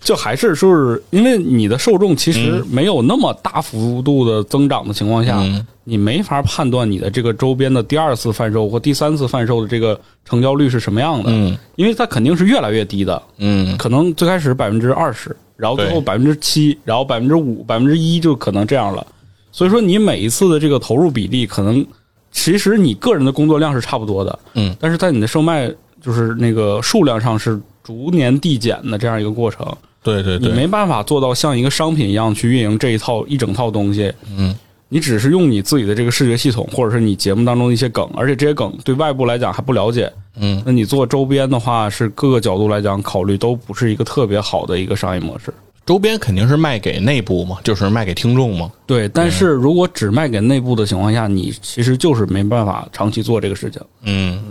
[0.07, 5.66] 就还是就是因为你的受众其实没有那么大幅度的增长的情况下，嗯。
[5.83, 11.59] 你没法判断你的这个周边的第二次贩售或第三次贩售的这个成交率是什么样的，嗯。
[11.75, 13.77] 因为它肯定是越来越低的，嗯。
[13.77, 19.05] 可能最开始百分之二十，然后最后百分之七，然后百分之五、百分之一就可能这样了。
[19.51, 21.85] 所以说，你每一次的这个投入比例，可能
[22.31, 25.69] 其实你个人的工作量是差不多的，嗯，但是在你的售卖
[26.01, 29.66] 就是那个数量上是逐年递减的这样一个过程，
[30.14, 34.12] 对对对，你没办法做到像一个商品一样去运营这一套一整套东西。
[34.37, 34.55] 嗯，
[34.88, 40.12] 你只是用你自己的这个视觉系统，或者是你节目当中的一些梗，而且这些梗对外部来讲还不了解。
[40.38, 45.53] 嗯那你做周边的话，是各个角度来讲考虑都不是一个特别好的一个商业模式。
[45.85, 48.71] 周边肯定是卖给内部嘛，就是卖给听众嘛。
[48.87, 53.81] 对，但是如果只卖给内部的情况下，你其实就是没办法长期做这个事情。
[54.03, 54.42] 嗯，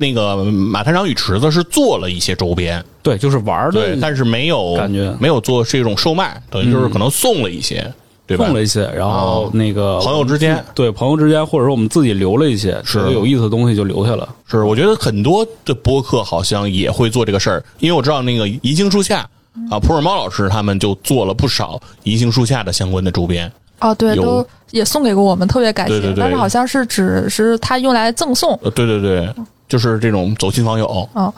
[0.00, 5.14] 那个马探长与池子是做了一些周边，对，就是玩儿的，，对但是没有感觉。
[5.20, 7.86] 没有做这种售卖，等于就是可能送了一些，
[8.26, 8.46] 对吧？
[8.46, 10.64] 送了一些，然后哦那个朋友之间。
[10.74, 13.12] 对朋友之间，或者说我们自己留了一些，是。
[13.12, 14.26] 有意思的东西就留下了。
[14.48, 19.28] 是，我觉得很多的播客好像也会做这个事儿，因为我知道那个银杏树下
[19.70, 25.92] 啊，普洱猫老师他们就做了不少银杏树下的相关的周边，哦，对，都也送给过我们，特别感谢。
[25.92, 26.20] 对对对。
[26.20, 28.58] 但是好像是只是他用来赠送。
[28.62, 29.28] 呃，对对对，
[29.70, 31.32] 就是这种走亲访友，哦，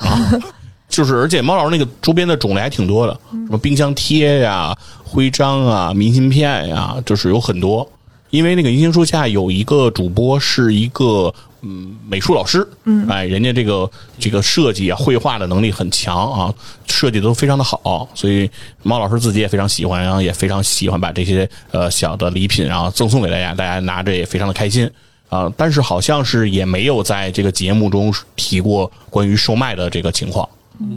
[0.88, 7.88] 就是而且猫老师那个周边的种类还挺多的，什么冰箱贴呀、徽章啊、明信片呀，就是有很多。
[8.30, 16.54] 因为那个银杏树下有一个主播是一个嗯美术老师，嗯，哎，人家这个这个设计啊、绘画的能力很强啊，
[16.86, 18.50] 设计都非常的好，所以
[18.82, 24.90] 猫老师自己也非常喜欢，然后也非常喜欢把这些呃小的礼品然后赠送给大家，大家拿着也非常的开心。
[25.32, 30.46] 啊、但是好像是也没有在这个节目中提过关于售卖的这个情况，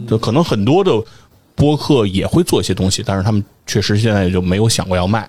[0.06, 0.92] 就可能很多的
[1.54, 5.26] 播客也会做一些东西，但是他们确实现在就没有想过要卖。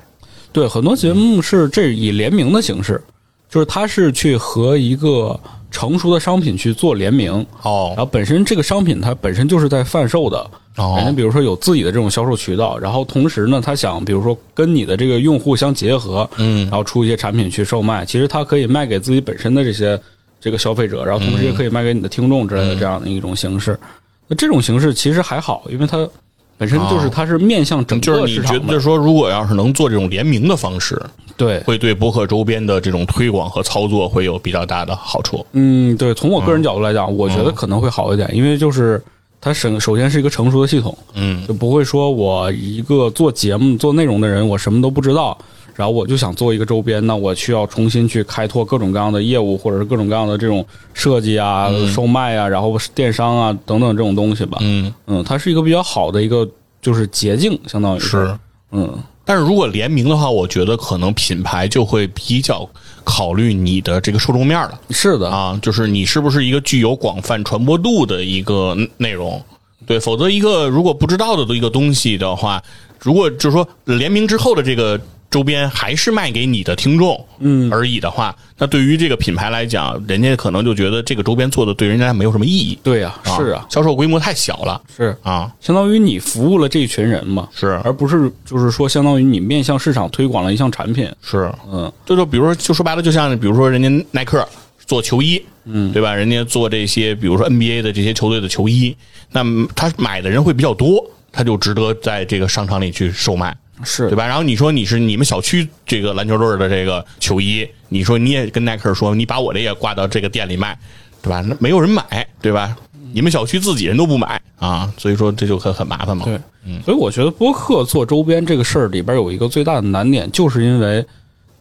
[0.52, 3.02] 对，很多节目是这以联名的形式，
[3.50, 5.40] 就是他是去和一个
[5.78, 7.94] 成熟的商品去做联名，哦。
[7.96, 10.40] 然后本身这个商品它本身就是在贩售的，
[10.78, 10.96] 哦。
[10.98, 16.62] 人家比如说有自己的这种销售渠道，然后同时呢，他想比如说跟你的这个用户相结合，嗯。
[16.62, 20.00] 然后出一些产品去售卖，其实它可以卖给自己本身的这些
[20.42, 23.80] 这个消费者，然后同时也可以卖给你的听众之类的这样的一种形式。
[24.28, 26.10] 那这种形式其实还好，因为它
[26.58, 27.12] 本身就是哦。
[27.14, 31.02] 它是面向整就是你个市场的，觉得说，如果要是能做这种联名的方式，
[31.36, 35.46] 对，会对博客周边的这种推广和操作会有比较大的好处。
[35.54, 39.02] 嗯，对，从我个人角度来讲，我觉得可能会好一点，因为就是
[39.40, 41.46] 它首首先是一个成熟的系统，嗯。
[41.48, 45.38] 就不会说我一个做节目做内容的人，我什么都不知道，
[45.78, 54.58] 然后我就想做一个周边，那我需要重新去开拓各种各样的业务，或者是各种各样的这种设计啊、售卖啊，然后电商啊等等这种东西吧。
[54.62, 56.50] 嗯，嗯，它是一个比较好的一个
[56.82, 58.36] 就是捷径，相当于是。
[58.72, 58.92] 嗯，
[59.24, 62.68] 但是如果联名的话，我觉得可能品牌就会比较
[63.04, 69.40] 考虑你的这个受众面了是的，啊，就是你是不是一个具有广泛传播度的一个内容。
[69.86, 72.62] 对，否则一个如果不知道的一个东西的话，
[73.00, 82.80] 如果就是说联名之后的这个周边还是卖给你的听众，嗯而已的话，那对于这个品牌来讲，人家可能就觉得这个周边做的对人家没有什么意义。
[82.82, 91.12] 对呀、是啊，销售规模太小了是，啊，相当于你服务了这一群人嘛，是而不是就是说相当于你面向市场推广了一项产品。
[91.22, 94.48] 是，嗯，就就比如说，就说白了，就像比如说人家耐克
[94.86, 96.16] 做球衣，嗯，对吧？
[96.16, 98.96] 人家做这些，比如说 NBA 的这些球队的球衣，
[99.32, 103.56] 那么他买的人会比较多，他就值得在这个商场里去售卖。
[103.84, 104.26] 是对吧？
[104.26, 110.78] 然后你说你是你们小区这个篮球队的这个球衣，你说你也跟耐克说，你把我这也挂到这个店里卖，
[111.22, 111.42] 对吧？
[111.42, 112.76] 那没有人买，对吧？
[113.14, 116.26] 你们小区自己人都不买啊，所以说这就很很麻烦嘛。
[116.26, 116.40] 对，
[116.84, 121.04] 所以我觉得播客做周边这个事儿里边有一个最大的难点，就是因为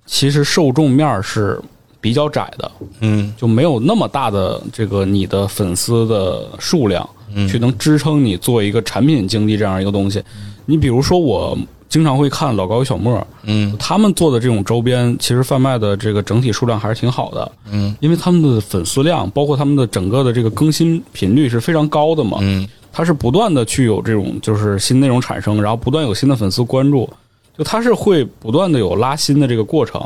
[0.05, 1.61] 其实受众面儿是
[2.01, 10.23] 比较窄的，嗯就没有那么大的这个你的粉丝的数量，嗯去能支撑你做一个产品经济这样一个东西。
[10.67, 11.57] 你比如说，我
[11.89, 13.75] 经常会看老高与小莫，嗯。
[13.79, 22.69] 他们做的这种周边，其实贩卖的这个整体数量还是挺好的，嗯，因为他们的粉丝量，包括他们的整个的这个更新频率是非常高的嘛，嗯。
[22.93, 27.07] 它是不断的去有这种就是新内容产生，然后不断有新的粉丝关注，
[27.59, 30.01] 就它是会不断的有拉新的这个过程。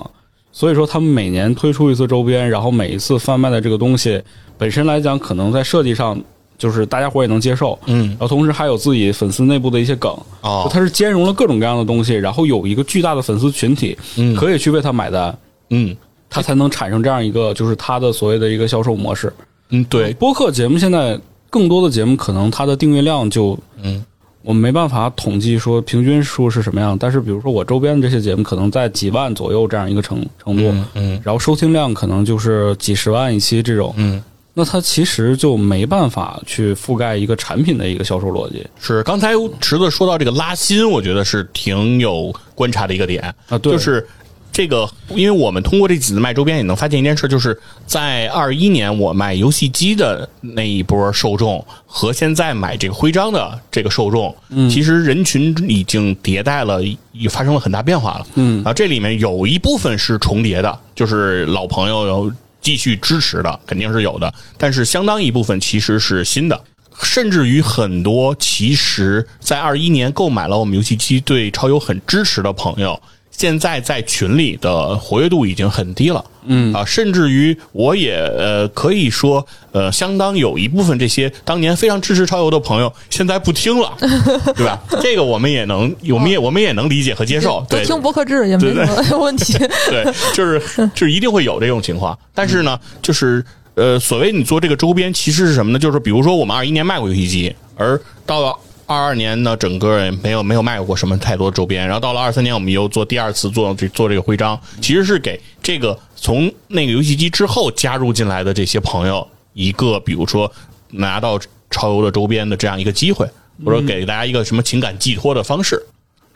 [0.51, 4.21] 所以说，他们每年推出一次周边，然后每一次贩卖的这个东西
[4.59, 6.21] 本身来讲，可能在设计上
[6.61, 8.11] 就是大家伙也能接受，嗯。
[8.11, 10.68] 然后同时还有自己粉丝内部的一些梗，哦。
[10.70, 14.37] 它是兼容了各种各样的东西，然后有一个巨大的粉丝群体嗯。
[14.37, 15.37] 可以去为他买单，
[15.70, 15.96] 嗯。
[16.29, 19.33] 它才能产生这样一个就是它的所谓的一个销售模式。
[19.70, 21.18] 嗯，对，播客节目现在
[21.49, 24.05] 更多的节目可能它的订阅量就嗯。
[24.42, 31.20] 我们没办法统计说平均数是什么样，但是比如说我周边的这些节目可能在几万左右这样一个程程度，嗯嗯。
[31.23, 34.23] 然后收听量可能就是几十万一期这种，嗯。
[34.61, 38.62] 那它其实就没办法去覆盖一个产品的一个销售逻辑。
[38.79, 44.07] 是，刚才池子说到这个拉新，我觉得是挺有观察的一个点啊对就是
[44.53, 66.64] 这个，因为我们通过这几次卖周边也能发现一件事，就是在二一年我卖游戏机的那一波受众和现在买这个徽章的这个受众，嗯，其实人群已经迭代了，也发生了很大变化了，嗯啊，这里面有一部分是重叠的，就是老朋友有继续支持的，肯定是有的，但是相当一部分其实是新的。
[67.03, 73.01] 甚至于很多其实，在二一年购买了我们游戏机，对超游很支持的朋友，
[73.40, 76.22] 现在在群里的活跃度已经很低了。
[76.44, 83.96] 嗯啊，甚至于我也呃可以说呃，相当有一部分这些当年非常支持超游的朋友，现在不听了，
[84.55, 84.79] 对吧？
[85.00, 87.64] 这个我们也能，我们也我们也能理解和接受。
[87.66, 89.55] 对，都听博客制也没什么 问题。
[89.88, 90.61] 对，就是
[90.94, 92.18] 就是一定会有这种情况。
[92.35, 93.42] 但是呢，就是
[93.74, 95.79] 呃，所谓你做这个周边，其实是什么呢？
[95.79, 98.59] 就是比如说我们二一年卖过游戏机，而到
[98.90, 110.53] 二二年呢，整个也没有没有卖过什么太多周边，然后到了二三年，我们又做第二次做这做这个徽章，其实是给这个从那个游戏机之后加入进来的这些朋友一个，比如说
[110.90, 111.38] 拿到
[111.70, 113.24] 超游的周边的这样一个机会，
[113.64, 115.81] 或者给大家一个什么情感寄托的方式。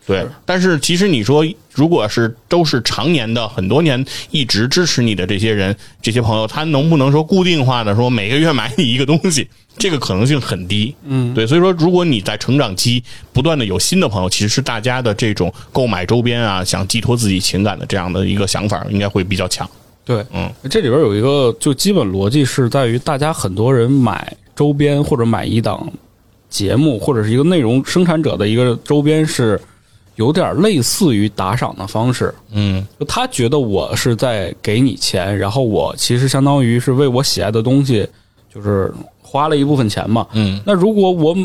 [0.06, 9.48] 对，但是其实你说，如果是都是常年的很多年一直支持你的这些人、这些朋友，他能不能说固定化的说每个月买你一个东西？
[9.78, 10.94] 这个可能性很低。
[11.04, 19.66] 嗯，对，所以说，如果你在成长期不断的有新的朋友，其实是大家的这种购买周边啊，想寄托自己情感的这样的一个想法，应该会比较强。
[20.04, 25.90] 对，嗯，这里边有一个就基本逻辑是在于，大家很多人买周边或者买一档
[26.50, 29.58] 节目或者是一个内容生产者的一个周边是。
[30.16, 38.08] 有点类似于打赏的方式，嗯，就他觉得我是在给你钱，然后我其实相当于是为我喜爱的东西，
[38.54, 40.60] 就是花了一部分钱嘛，嗯。
[40.64, 41.36] 那如果我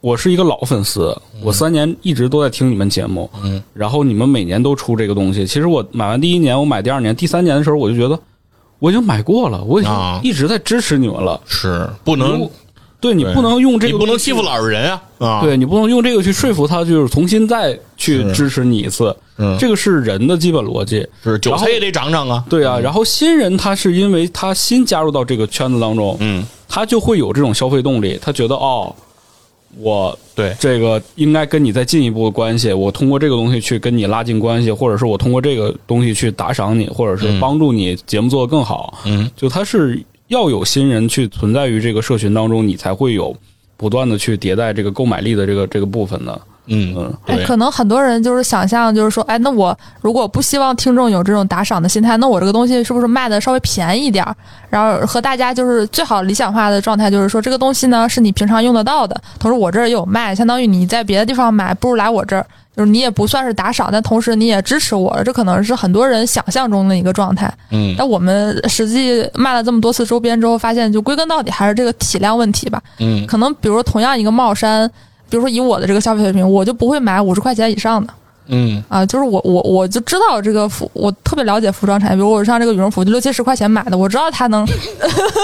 [0.00, 8.18] 我是一个老粉丝，我三年一直都在听你们节目，嗯，然后你们每年都出这个东西，其实我买完第一年，我买第二年、第三年的时候，我就觉得
[8.78, 9.92] 我已经买过了，我已经
[10.22, 12.48] 一直在支持你们了，是不能。
[13.04, 15.02] 对你不能用这个，你不能欺负老实人啊！
[15.18, 19.14] 啊，对你不能用这个去说服他，就是重新再去支持你一次。
[19.36, 21.06] 嗯，这个是人的基本逻辑。
[21.22, 22.42] 是韭菜也得长长啊。
[22.48, 28.18] 对啊，然后新人他是因为他新加入到这个圈子当中，嗯，他就会有这种消费动力。
[28.22, 28.90] 他觉得哦，
[29.78, 38.98] 我对这个应该跟你再进一步的关系，我通过这个东西去跟你拉近关系，或者是我通过这个东西去打赏你，或者是帮助你节目做得更好。
[39.04, 40.02] 嗯，就他是。
[40.28, 43.36] 要有新人去存在于这个社群当中，你才会有
[43.76, 46.40] 不断的去迭代这个购买力的这个这个部分的。
[46.66, 54.24] 嗯嗯，哎，可能很多人就是想象，就是说，哎，那我如果不希望听众有这种打赏的心态，那我这个东西是不是卖的稍微便宜一点？
[54.70, 62.46] 然后和大家就是最好理想化的状态，就是说这个东西呢是你平常用得到的，同时我这儿也有卖，相当于你在别的地方买，不如来我这儿。
[62.76, 67.48] 就是你也不算是打赏，但同时你也支持我，这可能是很多人想象中的一个状态。
[67.70, 72.82] 嗯，但我们实际卖了这么多次周边之后，发现就归根到底还是这个体量问题吧。
[72.98, 74.90] 嗯，可能比如说同样一个帽衫，
[75.28, 78.12] 比如说以我的这个消费水平，我就不会买五十块钱以上的。
[78.48, 84.66] 嗯，啊，就是我我我就知道这个服，我特别了解服装产业，比如我上这个羽绒服就六七十块钱买的，我知道它能。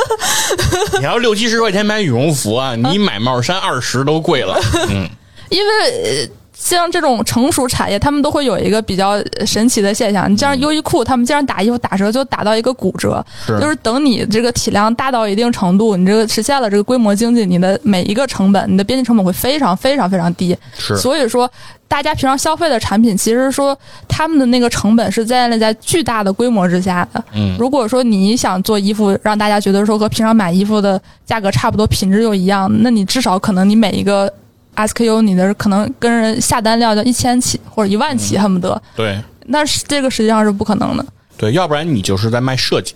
[1.00, 4.60] 你要六七十块钱买羽绒服啊，你买帽衫二十都贵了。
[4.88, 5.08] 嗯，
[5.48, 6.30] 因为。
[6.60, 9.14] 像这种成熟产业，他们都会有一个比较
[9.46, 10.30] 神奇的现象。
[10.30, 20.54] 你像优衣库，他们经常打衣服打折就打到一个骨折，就是等你这个体量大到一定程度，你这个实现了这个规模经济，你的每一个成本，你的边际成本会非常非常非常低。
[20.76, 21.50] 是，所以说
[21.88, 27.24] 大家平常消费的产品，其实说他们的那个成本是建立在巨大的规模之下的。
[27.32, 34.30] 嗯，如果说你想做衣服，让大家觉得说和平常买衣服的价格差不多，品质又一样，那你至少可能你每一个。
[34.76, 38.80] SKU，你的可能跟人下单量就一千起或者一万起，恨不得。
[38.96, 41.04] 对，那是这个实际上是不可能的。
[41.36, 42.94] 对，要不然你就是在卖设计，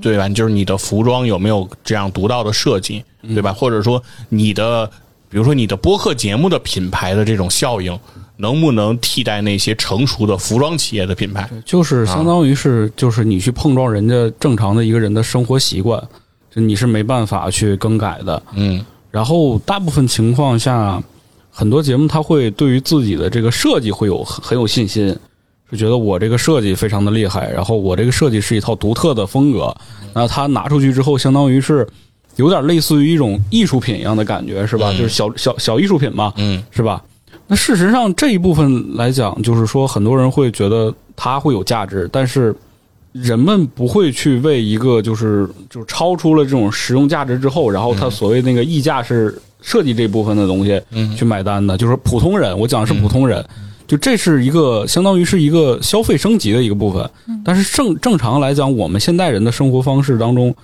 [0.00, 0.28] 对吧？
[0.28, 3.04] 就是你的服装有没有这样独到的设计，
[3.34, 3.52] 对吧？
[3.52, 4.90] 或者说你的，
[5.28, 7.98] 比如说你的播客节目的品牌的这种效应，
[8.36, 11.48] 能不能替代那些成熟的服装企业的品牌？
[11.64, 16.02] 就是相当于是，就是你去碰撞人家正常的一个人的生活习惯，
[16.50, 18.42] 就你是没办法去更改的。
[18.54, 21.02] 嗯，然后大部分情况下。
[21.54, 25.14] 很多节目他会对于自己的这个设计会有很很有信心，
[25.70, 29.76] 是觉得我这个设计非常的厉害，然后我这个设计是一套独特的风格，
[30.14, 31.86] 那他拿出去之后，相当于是
[32.36, 34.90] 有点类似于一种艺术品一样的感觉，是吧？
[34.92, 37.04] 就是小小小艺术品嘛，嗯，是吧？
[37.46, 42.56] 那事实上这一部分来讲，就是说很多人会觉得它会有价值，但是
[43.12, 49.38] 人们不会去为一个就是就是超出了这种实用价值之后，然后它所谓那个溢价是。
[49.62, 50.78] 设计这部分的东西，
[51.16, 52.58] 去买单的，就是普通人。
[52.58, 53.42] 我讲的是普通人，
[53.86, 57.08] 就这是一个相当于是一个消费升级的一个部分。
[57.44, 60.54] 但是正正常来讲，我们现代人的生活方式当中。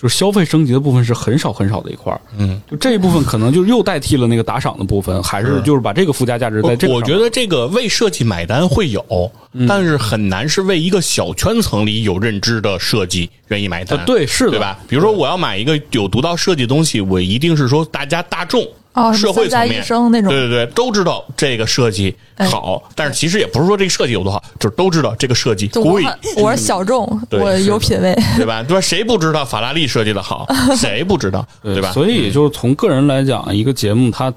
[0.00, 6.86] 就是消费升级的部分是很少很少的一块儿，嗯，就这一部分可能就又代替了那个打赏的部分，还是就是把这个附加价值在这。
[6.88, 9.30] 我觉得这个为设计买单会有，
[9.66, 14.04] 但是很难是为一个小圈层里有认知的设计愿意买单。
[14.04, 14.78] 对，是的，对吧？
[14.86, 18.66] 比如说我要买一个有独到设计的东西，我一定是说大家大众。
[18.96, 22.16] 哦，社会层面那种，对对对，都知道这个设计
[22.50, 26.02] 好，但是其实也不是说这个设计有多好，就是都知道这个设计贵。
[26.38, 28.62] 我是小众，我有品位，对吧？
[28.62, 28.80] 对吧？
[28.80, 30.46] 谁不知道法拉利设计的好？
[30.74, 31.46] 谁不知道？
[31.62, 31.92] 对吧？
[31.92, 34.32] 所以就是从个人来讲，一个节目它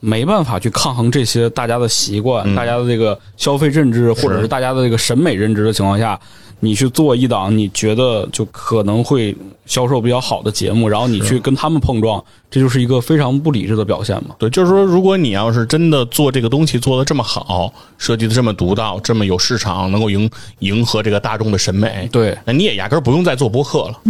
[0.00, 6.20] 没办法去抗衡这些大家的习惯、大家的这个消费认知，或者是大家的这个审美认知的情况下。
[6.64, 9.36] 你去做一档你觉得就可能会
[9.66, 14.36] 销售比较好的节目，然后你去跟他们碰撞，这就是一个非常不理智的表现嘛。
[14.38, 24.00] 对，就是说，如果你要是真的做这个东西做的这么好，设计的这么独到，这么有市场，能够迎迎合这个大众的审美，对，那你也压根儿不用再做播客了，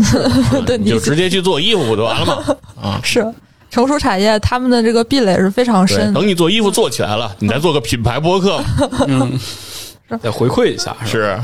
[0.66, 2.56] 对 你你就直接去做衣服不就完了吗？
[2.82, 3.26] 啊，是
[3.70, 6.12] 成熟产业，他们的这个壁垒是非常，深。
[6.12, 6.20] 的。
[6.20, 8.62] 等你做衣服做起来了，你再做个品牌播客，
[9.08, 9.32] 嗯，
[10.22, 10.94] 再回馈一下？
[11.06, 11.40] 是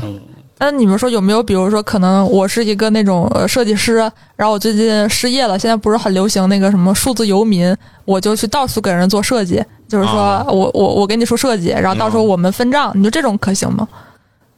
[0.59, 3.95] 那你们说有没有，比如说，可能我是一个那种呃设计师，
[4.35, 13.87] 然后我最近失业了，现在不是很流行那个什么数字游民，我就去到处给人做设计，就是说啊我我我给你出设计，然后到时候我们分账，你说这种可行吗？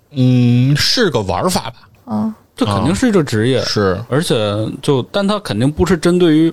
[0.09, 1.75] 嗯，是个玩法吧？
[2.07, 4.35] 嗯，这肯定是一个职业，是而且
[4.81, 6.51] 就，但它肯定不是针对于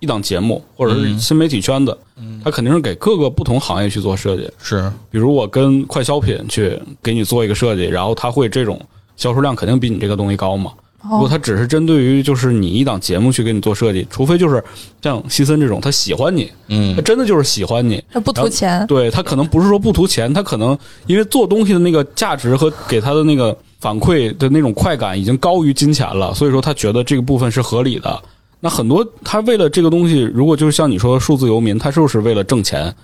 [0.00, 1.96] 一档节目或者是新媒体圈子，
[2.44, 4.50] 它肯定是给各个不同行业去做设计。
[4.62, 8.80] 是，比如我跟快消品去给你做一个设计，然后他会这种
[9.16, 10.72] 销售量肯定比你这个东西高嘛。
[11.02, 14.62] 如果他只是针对于就是你一档节目去给你做设计，除非就是
[15.00, 28.22] 像西森这种，他喜欢你，嗯他嗯真的就是喜欢你，他不图钱，对他可能不是说不图钱，他可能因为做东西的那个价值和给他的那个反馈的那种快感已经高于金钱了，所以说他觉得这个部分是合理的。
[28.60, 32.94] 那很多他为了这个东西，如果就是像你说的数字游民，他就是为了挣钱，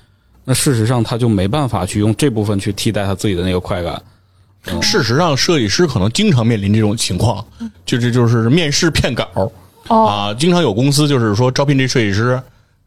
[0.44, 4.00] 那事实上他就没办法去用这部分去替代他自己的那个快感。
[4.82, 7.44] 事实上，设计师可能经常面临这种情况，
[7.84, 9.28] 就是就是面试骗稿
[9.88, 12.40] 哦，啊，经常有公司就是说招聘这设计师，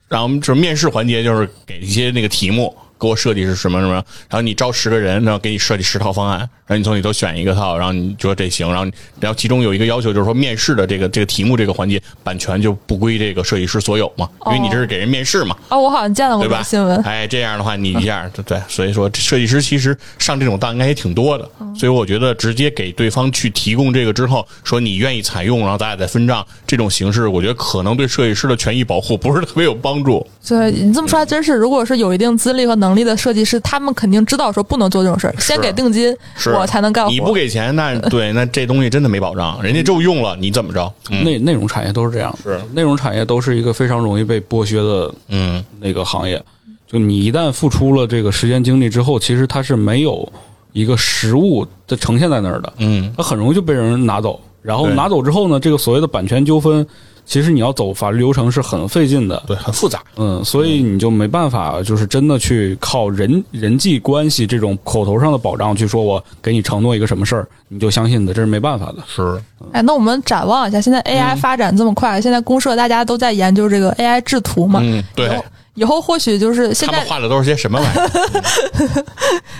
[0.07, 2.75] 然后就是面试环节就是给一些那个题目。
[2.99, 16.63] 给我设计是什么什么，然后你招十个人，然后给你设计十套方案，然后你从里头选一个套，然后你说这行，然后然后其中有一个要求就是说面试的这个这个题目这个环节版权就不归这个设计师所有嘛，因为你这是给人面试嘛，哦，我好像见到过这个？
[16.63, 30.25] 新闻，哎，这样的话，你一下对对，所以说设计师其实上这种当应该也挺多的，所以我觉得直接给对方去提供这个之后，说你愿意采用，然后咱俩再分账，这种形式，我觉得可能对设计师的权益保护不是特别有帮助。
[30.47, 37.11] 对你这么说还真是，如果是有一定资历和能力的设计师，他们肯定知道说不能做这种事儿，先给定金，是我才能干活。
[37.11, 40.91] 你不给钱，那 对，那这东西真的没保障，人家就用了，你怎么着？
[41.09, 46.41] 嗯内内容产业都是这样，是内容产业都是一个非常容易被剥削的嗯，那个行业。
[46.87, 50.27] 就你一旦付出了这个时间精力之后，其实它是没有
[50.71, 54.41] 一个实物的呈现在那儿的，嗯，它很容易就被人拿走。
[54.61, 56.85] 然后拿走之后呢，这个所谓的版权纠纷，
[57.29, 59.43] 其实你要走法律流程是很费劲的。
[59.45, 59.99] 对，很复杂。
[60.15, 68.95] 嗯，所以你就没办法，就是真的去靠人人际关系这种口头上的保障去说，我给你承诺一个什么事儿，你就相信的，这是没办法的。
[69.07, 69.39] 是，
[69.71, 74.79] 哎，那我们展望一下，现在 AI 发展这么快，现在公社大家都在研究这个 AI 制图嘛？
[74.81, 79.05] 嗯，对以，后以后或许就是现在他们，画的都是些什么玩意儿？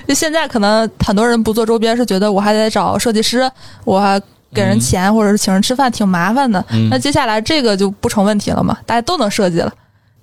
[0.08, 3.50] 就 现在可能很多人不做周边，是觉得我还得找设计师，
[3.86, 4.20] 我还
[4.54, 6.64] 给人钱、或者是请人吃饭，挺麻烦的。
[6.90, 8.78] 那接下来这个就不成问题了嘛？
[8.86, 9.74] 大家都能设计了，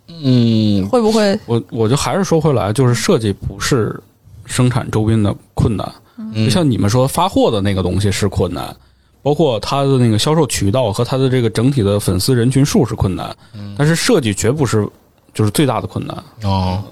[0.08, 1.38] 嗯，会不会？
[1.46, 3.98] 我我就还是说回来，就是设计不是
[4.44, 5.90] 生产周边的困难，
[6.34, 8.74] 就像你们说发货的那个东西是困难，
[9.22, 13.34] 包括它的那个销售渠道和它的这个整体的粉丝人群数是困难，
[13.76, 14.88] 但是设计绝不是
[15.34, 16.16] 就是最大的困难。
[16.42, 16.82] 哦，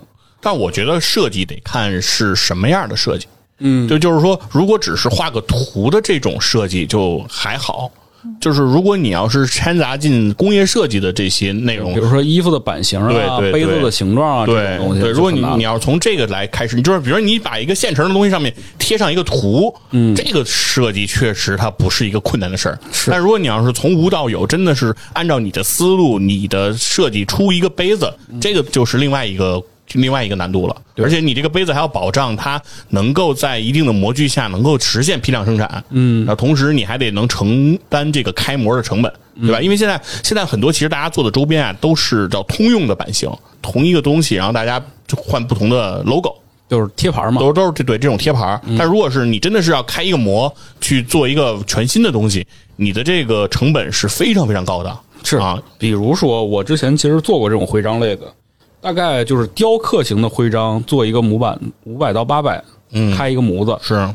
[0.41, 3.26] 但我觉得设计得看是什么样的设计。
[3.67, 7.91] 嗯，就就是说，如果只是画个图的这种设计就还好，
[8.39, 13.53] 就是如果你要是掺杂进工业设计的这些内容比，如说衣服的版型啊、对对对。
[13.53, 22.79] 杯子的形状啊这对种东西对，如果你你要从这个来开始，你就是比如说你把一个现成的东西上面贴上一个图，嗯，这个设计确实它不是一个困难的事儿。
[22.93, 23.11] 是。
[23.11, 29.62] 但如果你要是从无到有，真的是按照你的思路、你的设计出一个杯子，这个就是另外一个。
[29.93, 39.61] 另外一个难度了，而且你这个杯子还要保障它能够在一定的模具下能够实现批量生产，嗯，那同时你还得能承担这个开模的成本，对吧？
[39.61, 43.30] 因为现在现在很多其实大家做的周边啊都是叫通用的版型，
[43.62, 46.35] 同一个东西，然后大家就换不同的 logo，
[46.68, 47.41] 就是贴牌嘛。
[47.41, 47.53] 都。
[47.53, 48.45] 都是这对这种贴牌。
[48.45, 48.61] 儿。
[48.76, 52.45] 但如果是你真的是要开一个模去做一个全新的东西，
[52.76, 55.37] 你的这个成本是非常非常高的，是。
[55.37, 58.22] 啊，比如说我之前其实做过这种徽章类的，
[58.85, 62.62] 大概就是雕刻型的徽章，做一个模板五百到八百，
[62.93, 64.07] 嗯，开一个模子，是。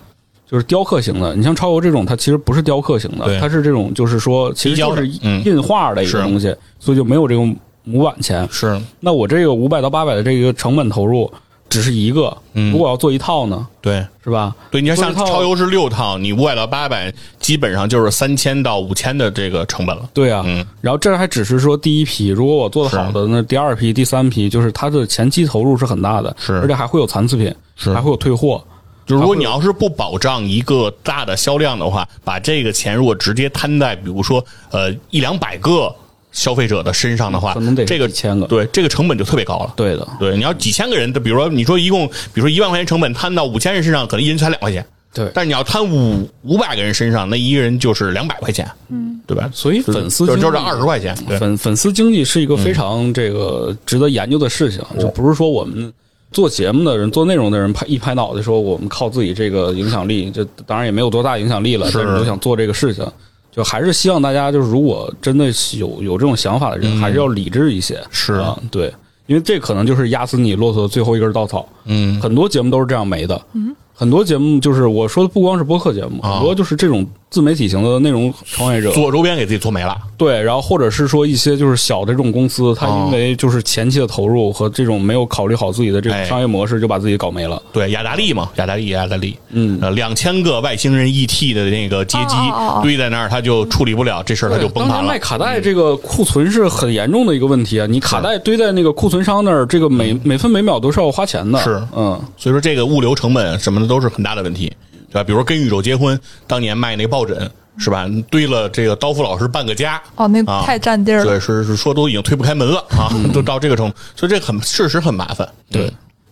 [0.45, 1.35] 就是雕刻型的。
[1.35, 8.47] 你像超游这种，它其实不是雕刻型的，它是这种就是说其实就是印画的一个东西，所以就没有这种模板钱。
[8.51, 11.31] 是，那我这个五百到八百的这个成本投入
[11.69, 12.71] 只是一个，嗯。
[12.71, 14.05] 如果要做一套呢，对。
[14.23, 14.55] 是吧？
[14.69, 20.07] 对，你要像超优是六套，你五百到八百，基本上就是三千到五千的这个成本了。
[20.13, 20.65] 对啊，嗯。
[20.81, 26.53] 然后这还只是说第一批，如果我做的好的，那第二批、第三批，就是它的前期投入是很大的，是。
[26.55, 27.91] 而且还会有残次品，是。
[27.93, 28.63] 还会有退货，
[29.07, 35.91] 就如果你要是不保障一个大的销量的话，把这个钱如果直接摊在比如说呃一两百个
[36.31, 38.45] 消费者的身上的话可能得，这个几千个。
[38.47, 39.73] 对这个成本就特别高了。
[39.75, 44.85] 对的，对，你要几千个人，比如说你说一共，比如说一万块钱成本摊到五千人身上，可能一人才两块钱。
[45.13, 45.29] 对。
[45.33, 49.49] 但是你要摊五五百个人身上，那一个人就是两百块钱，嗯，对吧？
[49.53, 55.91] 所以粉丝就就是经济二十块钱，粉粉丝经济是一个非常这个值得研究的事情，就不是说我们
[56.31, 63.03] 做节目的人、做内容的人拍一拍脑袋说我们靠自己这个影响力，这当然也没有多大影响力了，是但是都想做这个事情，
[63.51, 65.45] 就还是希望大家就是如果真的
[65.77, 68.33] 有有这种想法的人，还是要理智一些，是。
[68.33, 68.93] 啊，对，
[69.25, 71.67] 因为这可能就是压死你骆驼的最后一根稻草。
[71.85, 73.41] 嗯，很多节目都是这样没的。
[73.53, 76.33] 嗯，很多节目就是我说的，不光是播客节目，啊。
[76.33, 87.61] 很多就是这种自媒体型的内容创业者，做周边给自己做没了，对，然后或者是说一些就是小的这种公司，它哦因为就是前期的投入和这种没有考虑好自己的这哎种商业模式，就把自己搞没了。
[87.71, 92.35] 对，雅达利嘛，雅达利，雅达利，嗯呃，两千个外星人 ET 的那个街机
[92.81, 95.19] 堆在那儿，他就处理不了，这事儿他就崩盘了当年卖。
[95.19, 97.85] 卡带这个库存是很严重的一个问题啊！
[97.85, 101.59] 你卡带堆在那个库存商那儿，这个每每分每秒都是要花钱的。
[101.59, 104.71] 嗯是嗯，所以说这个物流成本什么的都是很大的问题，
[105.09, 105.23] 对吧？
[105.23, 110.01] 比如跟宇宙结婚，当年卖那个抱枕是吧，堆了这个刀夫老师半个家。
[110.15, 111.25] 哦，那啊太占地儿了。
[111.25, 115.47] 对，是是说都已经推不开门了啊，都到这个程度，所以这很事实很麻烦。
[115.71, 115.91] 对，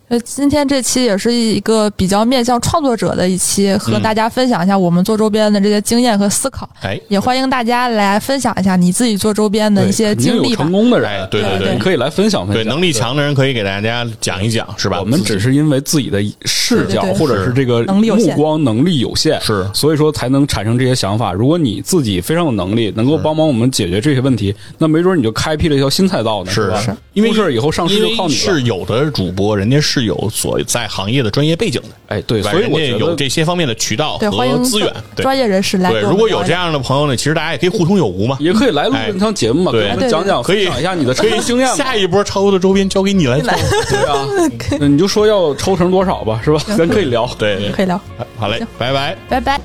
[0.10, 6.70] 呃，今天这期也是一个比较面向创作者的一期，和大家分享一下我们做周边的这些经验和思考。
[6.82, 10.72] 哎，也欢迎大家来分享一下你自己做周边的一些经历成。
[10.72, 12.64] 功的人，哎对对对你可以来分享分享。
[12.64, 14.98] 对能力强的人可以给大家讲一讲，是吧？
[15.02, 21.34] 我们只是因为自己的视角或者是这个目光能力有限，是所以说才能产生这些想法。
[21.34, 26.80] 如果你自己非常有能力，能够帮忙我们解决这些问题，那没准你就开辟了一条新赛道呢，吧？
[26.80, 28.40] 是是因为出事儿以后上市就靠你了。
[28.40, 32.42] 是有的主播，人家是有所在行业的专业背景的，哎，对？
[32.42, 36.02] 所以我觉人家有这些方面的渠道和资源，对专业人士来对。
[36.02, 38.38] 如果有这样的朋友呢，其实大家也可以互通有无嘛。
[38.40, 41.68] 也可以来录哎这趟节目嘛，对给我们讲讲，可以分享一下你的抽成经验。
[41.76, 43.52] 下一波超优的周边交给你来做。
[43.90, 44.26] 对啊，
[44.80, 46.62] 那你就说要抽成多少吧，是吧？
[46.78, 47.30] 咱可以聊。
[47.38, 48.00] 对，可以聊，
[48.38, 49.16] 好嘞，拜拜。
[49.30, 49.60] 拜拜。